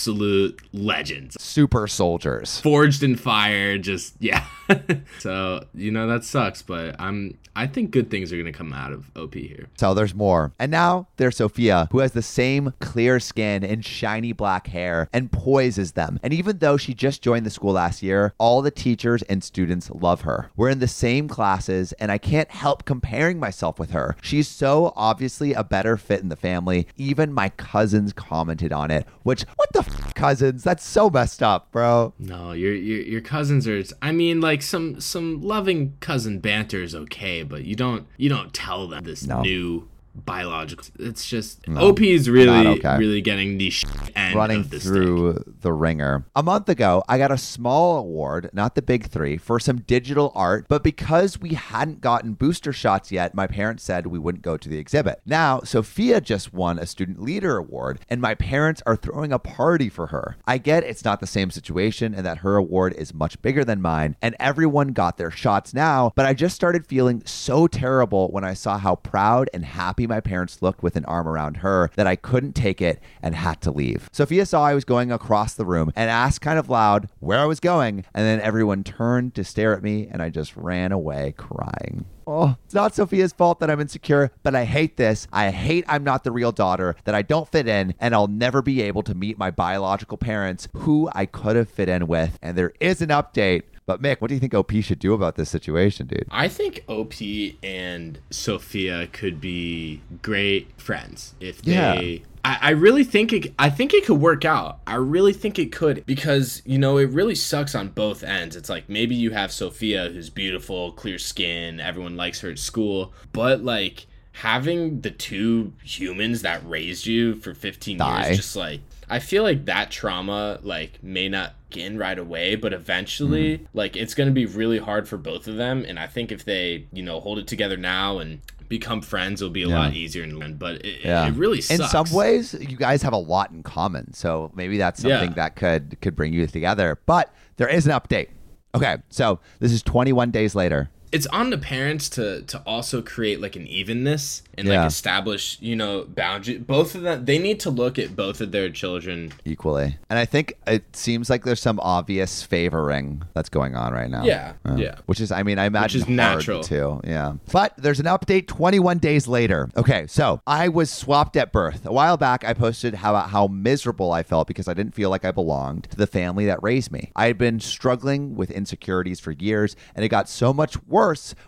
legends. 0.73 1.37
Super 1.43 1.87
soldiers. 1.87 2.61
Forged 2.61 3.03
in 3.03 3.17
fire, 3.17 3.79
just 3.79 4.15
yeah. 4.21 4.45
so, 5.19 5.65
you 5.75 5.91
know, 5.91 6.07
that 6.07 6.25
sucks, 6.25 6.63
but 6.63 6.97
I'm 6.99 7.39
I 7.57 7.67
think 7.67 7.91
good 7.91 8.11
things 8.11 8.33
are 8.33 8.37
gonna 8.37 8.53
come 8.53 8.75
out 8.75 8.93
of 8.93 9.11
OP 9.17 9.35
here. 9.35 9.69
So 9.79 9.95
there's 9.95 10.15
more. 10.15 10.53
And 10.59 10.71
now 10.71 11.09
there's 11.17 11.39
Sophia, 11.39 11.89
who 11.91 12.01
has 12.01 12.13
the 12.13 12.21
same 12.21 12.75
clear 12.81 13.19
skin 13.19 13.65
and 13.65 13.83
shiny 13.83 14.33
black 14.33 14.67
hair 14.67 15.09
and 15.13 15.33
poises 15.33 15.93
them. 15.93 16.21
And 16.23 16.35
even 16.35 16.59
though 16.59 16.77
she 16.77 16.93
just 16.93 17.23
joined 17.23 17.47
the 17.47 17.51
school 17.51 17.73
last 17.73 18.03
year, 18.03 18.35
all 18.39 18.61
the 18.61 18.71
teachers 18.71 19.23
and 19.23 19.43
students 19.43 19.91
love 19.91 20.21
her. 20.23 20.51
We're 20.55 20.69
in 20.69 20.81
the 20.81 20.89
same 20.89 21.29
classes, 21.29 21.93
and 21.95 22.13
I 22.13 22.19
can't 22.19 22.51
help 22.51 22.85
comparing 22.85 23.41
myself 23.41 23.79
with 23.79 23.91
her. 23.91 24.17
She's 24.21 24.49
so 24.49 24.93
obviously 24.95 25.55
a 25.55 25.65
better 25.65 25.97
fit 25.97 26.21
in 26.21 26.29
the 26.29 26.37
family. 26.37 26.87
Even 26.97 27.33
my 27.33 27.49
cousins 27.51 28.13
commented 28.13 28.73
on 28.73 28.91
it, 28.91 29.07
which, 29.23 29.45
what 29.57 29.73
the 29.73 29.79
f- 29.81 30.15
cousins? 30.15 30.63
That's 30.63 30.85
so 30.85 31.09
messed 31.09 31.43
up, 31.43 31.73
bro. 31.73 32.13
No, 32.19 32.53
your 32.53 32.75
your 32.75 33.01
your 33.01 33.21
cousins 33.23 33.67
are. 33.67 33.83
I 34.03 34.13
mean, 34.13 34.41
like 34.41 34.56
some 34.63 35.01
some 35.01 35.41
loving 35.43 35.97
cousin 36.01 36.39
banter 36.41 36.83
is 36.83 36.95
okay, 36.95 37.43
but 37.43 37.65
you 37.65 37.75
don't 37.77 38.07
you 38.17 38.29
don't 38.29 38.53
tell 38.55 38.87
them 38.89 39.05
this 39.05 39.25
No. 39.27 39.43
new 39.43 39.89
biological. 40.25 40.87
It's 40.99 41.27
just 41.27 41.69
OP 41.69 42.01
is 42.01 42.31
really 42.31 42.67
okay. 42.79 42.97
really 42.97 43.21
getting 43.21 43.59
the 43.59 43.73
end 44.15 44.35
running 44.35 44.63
the 44.63 44.81
stick. 44.81 44.83
through 44.83 45.45
the 45.61 45.73
ringer. 45.73 46.25
A 46.35 46.43
month 46.43 46.69
ago, 46.69 47.05
I 47.09 47.19
got 47.19 47.31
a 47.31 47.39
small 47.39 47.99
award, 47.99 48.51
not 48.53 48.75
the 48.75 48.83
big 48.83 49.07
three, 49.07 49.37
for 49.37 49.61
some 49.61 49.79
digital 49.79 50.33
art, 50.35 50.67
but 50.69 50.83
because 50.83 51.39
we 51.39 51.51
hadn't 51.51 52.01
gotten 52.01 52.35
booster 52.35 52.73
shots 52.73 53.13
yet, 53.13 53.35
my 53.35 53.47
parents 53.47 53.85
said 53.85 54.07
we 54.07 54.19
wouldn't 54.19 54.43
go 54.43 54.57
to 54.57 54.69
the 54.69 54.79
exhibit. 54.79 55.21
Now, 55.27 55.61
Sophia 55.61 56.21
just 56.21 56.53
won 56.53 56.79
a 56.79 56.87
student 56.87 57.21
leader 57.21 57.57
award, 57.57 58.01
and 58.09 58.21
my 58.21 58.35
parents 58.35 58.83
are 58.87 58.97
throwing 58.97 59.33
a 59.33 59.39
party 59.39 59.89
for 59.89 60.09
her. 60.09 60.37
I 60.47 60.59
get 60.59 60.85
it's 60.85 61.05
not 61.05 61.21
the 61.21 61.27
same 61.27 61.51
situation 61.51 62.15
and 62.15 62.25
that 62.25 62.39
her 62.39 62.57
award 62.57 62.95
is 62.95 63.13
much 63.13 63.41
bigger 63.43 63.65
than 63.65 63.83
mine, 63.83 64.17
and 64.23 64.35
everyone 64.41 64.89
got 64.89 65.19
their 65.19 65.31
shots 65.31 65.75
now, 65.75 66.13
but 66.15 66.27
I 66.27 66.35
just 66.35 66.55
started 66.55 66.87
feeling 66.87 67.23
so 67.27 67.67
terrible 67.67 68.29
when 68.31 68.45
I 68.45 68.55
saw 68.55 68.79
how 68.79 68.97
proud 68.97 69.51
and 69.53 69.65
happy 69.65 70.06
my 70.07 70.21
parents 70.21 70.63
looked 70.63 70.83
with 70.83 70.97
an 70.97 71.05
arm 71.05 71.29
around 71.29 71.59
her 71.59 71.91
that 71.97 72.07
I 72.07 72.17
couldn't 72.17 72.55
take 72.55 72.81
it 72.81 73.01
and 73.23 73.35
had 73.35 73.61
to 73.63 73.71
leave. 73.71 74.09
Sophia 74.13 74.47
saw 74.47 74.65
I 74.65 74.75
was 74.75 74.85
going 74.85 75.13
across 75.13 75.55
the 75.55 75.67
room 75.67 75.93
and 75.97 76.11
asked 76.11 76.41
kind 76.41 76.59
of 76.59 76.69
loud 76.69 77.09
where 77.21 77.39
I 77.39 77.45
was 77.45 77.61
going, 77.61 78.05
and 78.15 78.27
then 78.27 78.41
everyone 78.41 78.85
turned 78.85 79.35
to 79.35 79.45
stare 79.45 79.75
at 79.75 79.83
me, 79.83 80.09
and 80.11 80.23
I 80.23 80.31
just 80.31 80.57
ran 80.57 80.93
away 80.93 81.35
crying. 81.37 82.07
Oh, 82.29 82.57
it's 82.65 82.75
not 82.75 82.93
Sophia's 82.93 83.33
fault 83.33 83.61
that 83.61 83.71
I'm 83.71 83.81
insecure, 83.81 84.33
but 84.43 84.57
I 84.57 84.65
hate 84.65 84.97
this. 84.97 85.29
I 85.33 85.51
hate 85.51 85.85
I'm 85.87 86.03
not 86.03 86.25
the 86.25 86.33
real 86.33 86.51
daughter, 86.51 86.97
that 87.05 87.15
I 87.15 87.23
don't 87.23 87.49
fit 87.49 87.69
in, 87.69 87.95
and 88.01 88.15
I'll 88.15 88.27
never 88.27 88.63
be 88.63 88.83
able 88.83 89.05
to 89.05 89.15
meet 89.15 89.39
my 89.39 89.53
biological 89.53 90.17
parents 90.17 90.67
who 90.75 91.09
I 91.15 91.27
could 91.27 91.55
have 91.55 91.71
fit 91.71 91.89
in 91.89 92.09
with. 92.09 92.37
And 92.43 92.59
there 92.59 92.73
is 92.81 93.01
an 93.01 93.11
update. 93.11 93.63
But 93.87 94.03
Mick, 94.03 94.21
what 94.21 94.29
do 94.29 94.35
you 94.35 94.41
think 94.41 94.53
OP 94.53 94.73
should 94.83 94.99
do 94.99 95.15
about 95.15 95.37
this 95.37 95.49
situation, 95.49 96.09
dude? 96.09 96.27
I 96.31 96.49
think 96.49 96.85
OP 96.89 97.15
and 97.63 98.19
Sophia 98.31 99.07
could 99.07 99.41
be 99.41 100.03
great 100.23 100.79
friends 100.81 101.35
if 101.41 101.63
they. 101.63 101.73
Yeah. 101.73 102.27
I, 102.45 102.59
I 102.61 102.71
really 102.71 103.05
think 103.05 103.33
it. 103.33 103.55
I 103.61 103.71
think 103.71 103.95
it 103.95 104.05
could 104.05 104.21
work 104.21 104.45
out. 104.45 104.81
I 104.89 104.97
really 104.97 105.33
think 105.33 105.59
it 105.61 105.71
could 105.71 106.05
because 106.05 106.63
you 106.65 106.79
know 106.79 106.99
it 106.99 107.11
really 107.11 107.37
sucks 107.37 107.77
on 107.77 107.89
both 107.89 108.25
ends. 108.25 108.57
It's 108.57 108.69
like 108.69 108.89
maybe 108.89 109.15
you 109.15 109.31
have 109.31 109.53
Sophia 109.53 110.09
who's 110.09 110.31
beautiful, 110.31 110.91
clear 110.93 111.19
skin, 111.19 111.79
everyone 111.79 112.17
likes 112.17 112.41
her 112.41 112.51
at 112.51 112.59
school, 112.59 113.13
but 113.33 113.63
like 113.63 114.07
having 114.33 115.01
the 115.01 115.11
two 115.11 115.73
humans 115.83 116.43
that 116.43 116.61
raised 116.69 117.07
you 117.07 117.37
for 117.37 117.55
15 117.55 117.97
Die. 117.97 118.27
years 118.27 118.37
just 118.37 118.55
like 118.55 118.81
I 119.09 119.19
feel 119.19 119.43
like 119.43 119.65
that 119.65 119.91
trauma 119.91 120.59
like 120.63 121.03
may 121.03 121.29
not 121.29 121.55
begin 121.77 121.99
right 121.99 122.19
away, 122.19 122.55
but 122.57 122.73
eventually 122.73 123.59
Mm-hmm. 123.59 123.65
like 123.79 123.97
it's 123.97 124.15
going 124.15 124.29
to 124.29 124.33
be 124.33 124.47
really 124.47 124.79
hard 124.79 125.09
for 125.09 125.17
both 125.17 125.47
of 125.47 125.57
them 125.57 125.85
and 125.87 125.99
I 125.99 126.07
think 126.07 126.33
if 126.33 126.45
they, 126.45 126.87
you 126.93 127.03
know, 127.03 127.21
hold 127.21 127.39
it 127.39 127.47
together 127.47 127.77
now 127.77 128.19
and 128.19 128.41
become 128.69 129.01
friends 129.01 129.41
it'll 129.41 129.53
be 129.53 129.63
a 129.63 129.69
lot 129.69 129.93
easier 129.95 130.25
in 130.25 130.35
the 130.35 130.45
end, 130.45 130.59
but 130.59 130.85
it, 130.85 131.05
Yeah. 131.05 131.27
it 131.29 131.35
really 131.35 131.61
sucks. 131.61 131.81
In 131.81 131.87
some 131.89 132.11
ways, 132.17 132.55
you 132.59 132.77
guys 132.77 133.03
have 133.03 133.13
a 133.13 133.19
lot 133.19 133.51
in 133.53 133.63
common. 133.63 134.13
So 134.15 134.51
maybe 134.55 134.77
that's 134.79 135.01
something 135.03 135.31
Yeah. 135.31 135.35
that 135.37 135.57
could 135.57 135.99
could 136.01 136.17
bring 136.17 136.33
you 136.33 136.47
together. 136.47 136.99
But 137.07 137.33
there 137.59 137.69
is 137.69 137.87
an 137.87 137.93
update. 137.93 138.29
Okay, 138.75 138.97
so 139.09 139.39
this 139.61 139.73
is 139.73 139.83
21 139.83 140.31
days 140.31 140.55
later. 140.55 140.91
It's 141.13 141.27
on 141.29 141.51
the 141.51 141.59
parents 141.59 142.09
to 142.11 142.43
to 142.43 142.59
also 142.67 143.01
create 143.03 143.41
like 143.41 143.57
an 143.57 143.67
evenness 143.67 144.43
and 144.59 144.67
Yeah. 144.69 144.81
like 144.83 144.89
establish 144.89 145.59
you 145.61 145.77
know 145.77 146.05
boundary 146.05 146.59
both 146.59 146.95
of 146.95 147.03
them 147.03 147.25
they 147.25 147.39
need 147.39 147.61
to 147.61 147.71
look 147.71 147.99
at 147.99 148.17
both 148.17 148.41
of 148.41 148.53
their 148.53 148.71
children 148.71 149.33
equally. 149.45 149.97
And 150.11 150.19
I 150.19 150.25
think 150.25 150.55
it 150.67 150.85
seems 150.97 151.31
like 151.31 151.45
there's 151.45 151.61
some 151.61 151.79
obvious 151.81 152.43
favoring 152.43 153.23
that's 153.35 153.49
going 153.49 153.77
on 153.77 153.93
right 153.93 154.11
now. 154.11 154.25
Yeah, 154.25 154.55
yeah. 154.77 154.97
Which 155.07 155.21
is, 155.21 155.31
I 155.33 155.43
mean, 155.43 155.59
I 155.59 155.67
imagine 155.67 156.01
is 156.03 156.09
natural. 156.09 156.63
too. 156.63 157.01
Yeah. 157.05 157.35
But 157.53 157.75
there's 157.77 158.01
an 158.01 158.07
update 158.07 158.47
21 158.47 158.99
days 158.99 159.29
later. 159.29 159.69
Okay, 159.77 160.07
so 160.07 160.41
I 160.47 160.69
was 160.69 160.91
swapped 160.91 161.37
at 161.37 161.53
birth. 161.53 161.87
A 161.87 161.93
while 161.93 162.17
back, 162.17 162.45
I 162.45 162.55
posted 162.55 162.95
how 162.95 163.15
how 163.17 163.47
miserable 163.47 164.13
I 164.13 164.23
felt 164.23 164.49
because 164.49 164.69
I 164.69 164.75
didn't 164.75 164.95
feel 164.95 165.11
like 165.11 165.25
I 165.25 165.31
belonged 165.33 165.85
to 165.91 165.97
the 165.97 166.07
family 166.07 166.47
that 166.47 166.63
raised 166.63 166.91
me. 166.91 167.11
I 167.15 167.27
had 167.27 167.39
been 167.39 167.61
struggling 167.61 168.37
with 168.37 168.51
insecurities 168.51 169.21
for 169.21 169.33
years, 169.33 169.77
and 169.95 170.05
it 170.05 170.09
got 170.09 170.29
so 170.29 170.53
much 170.53 170.77
worse 170.87 170.96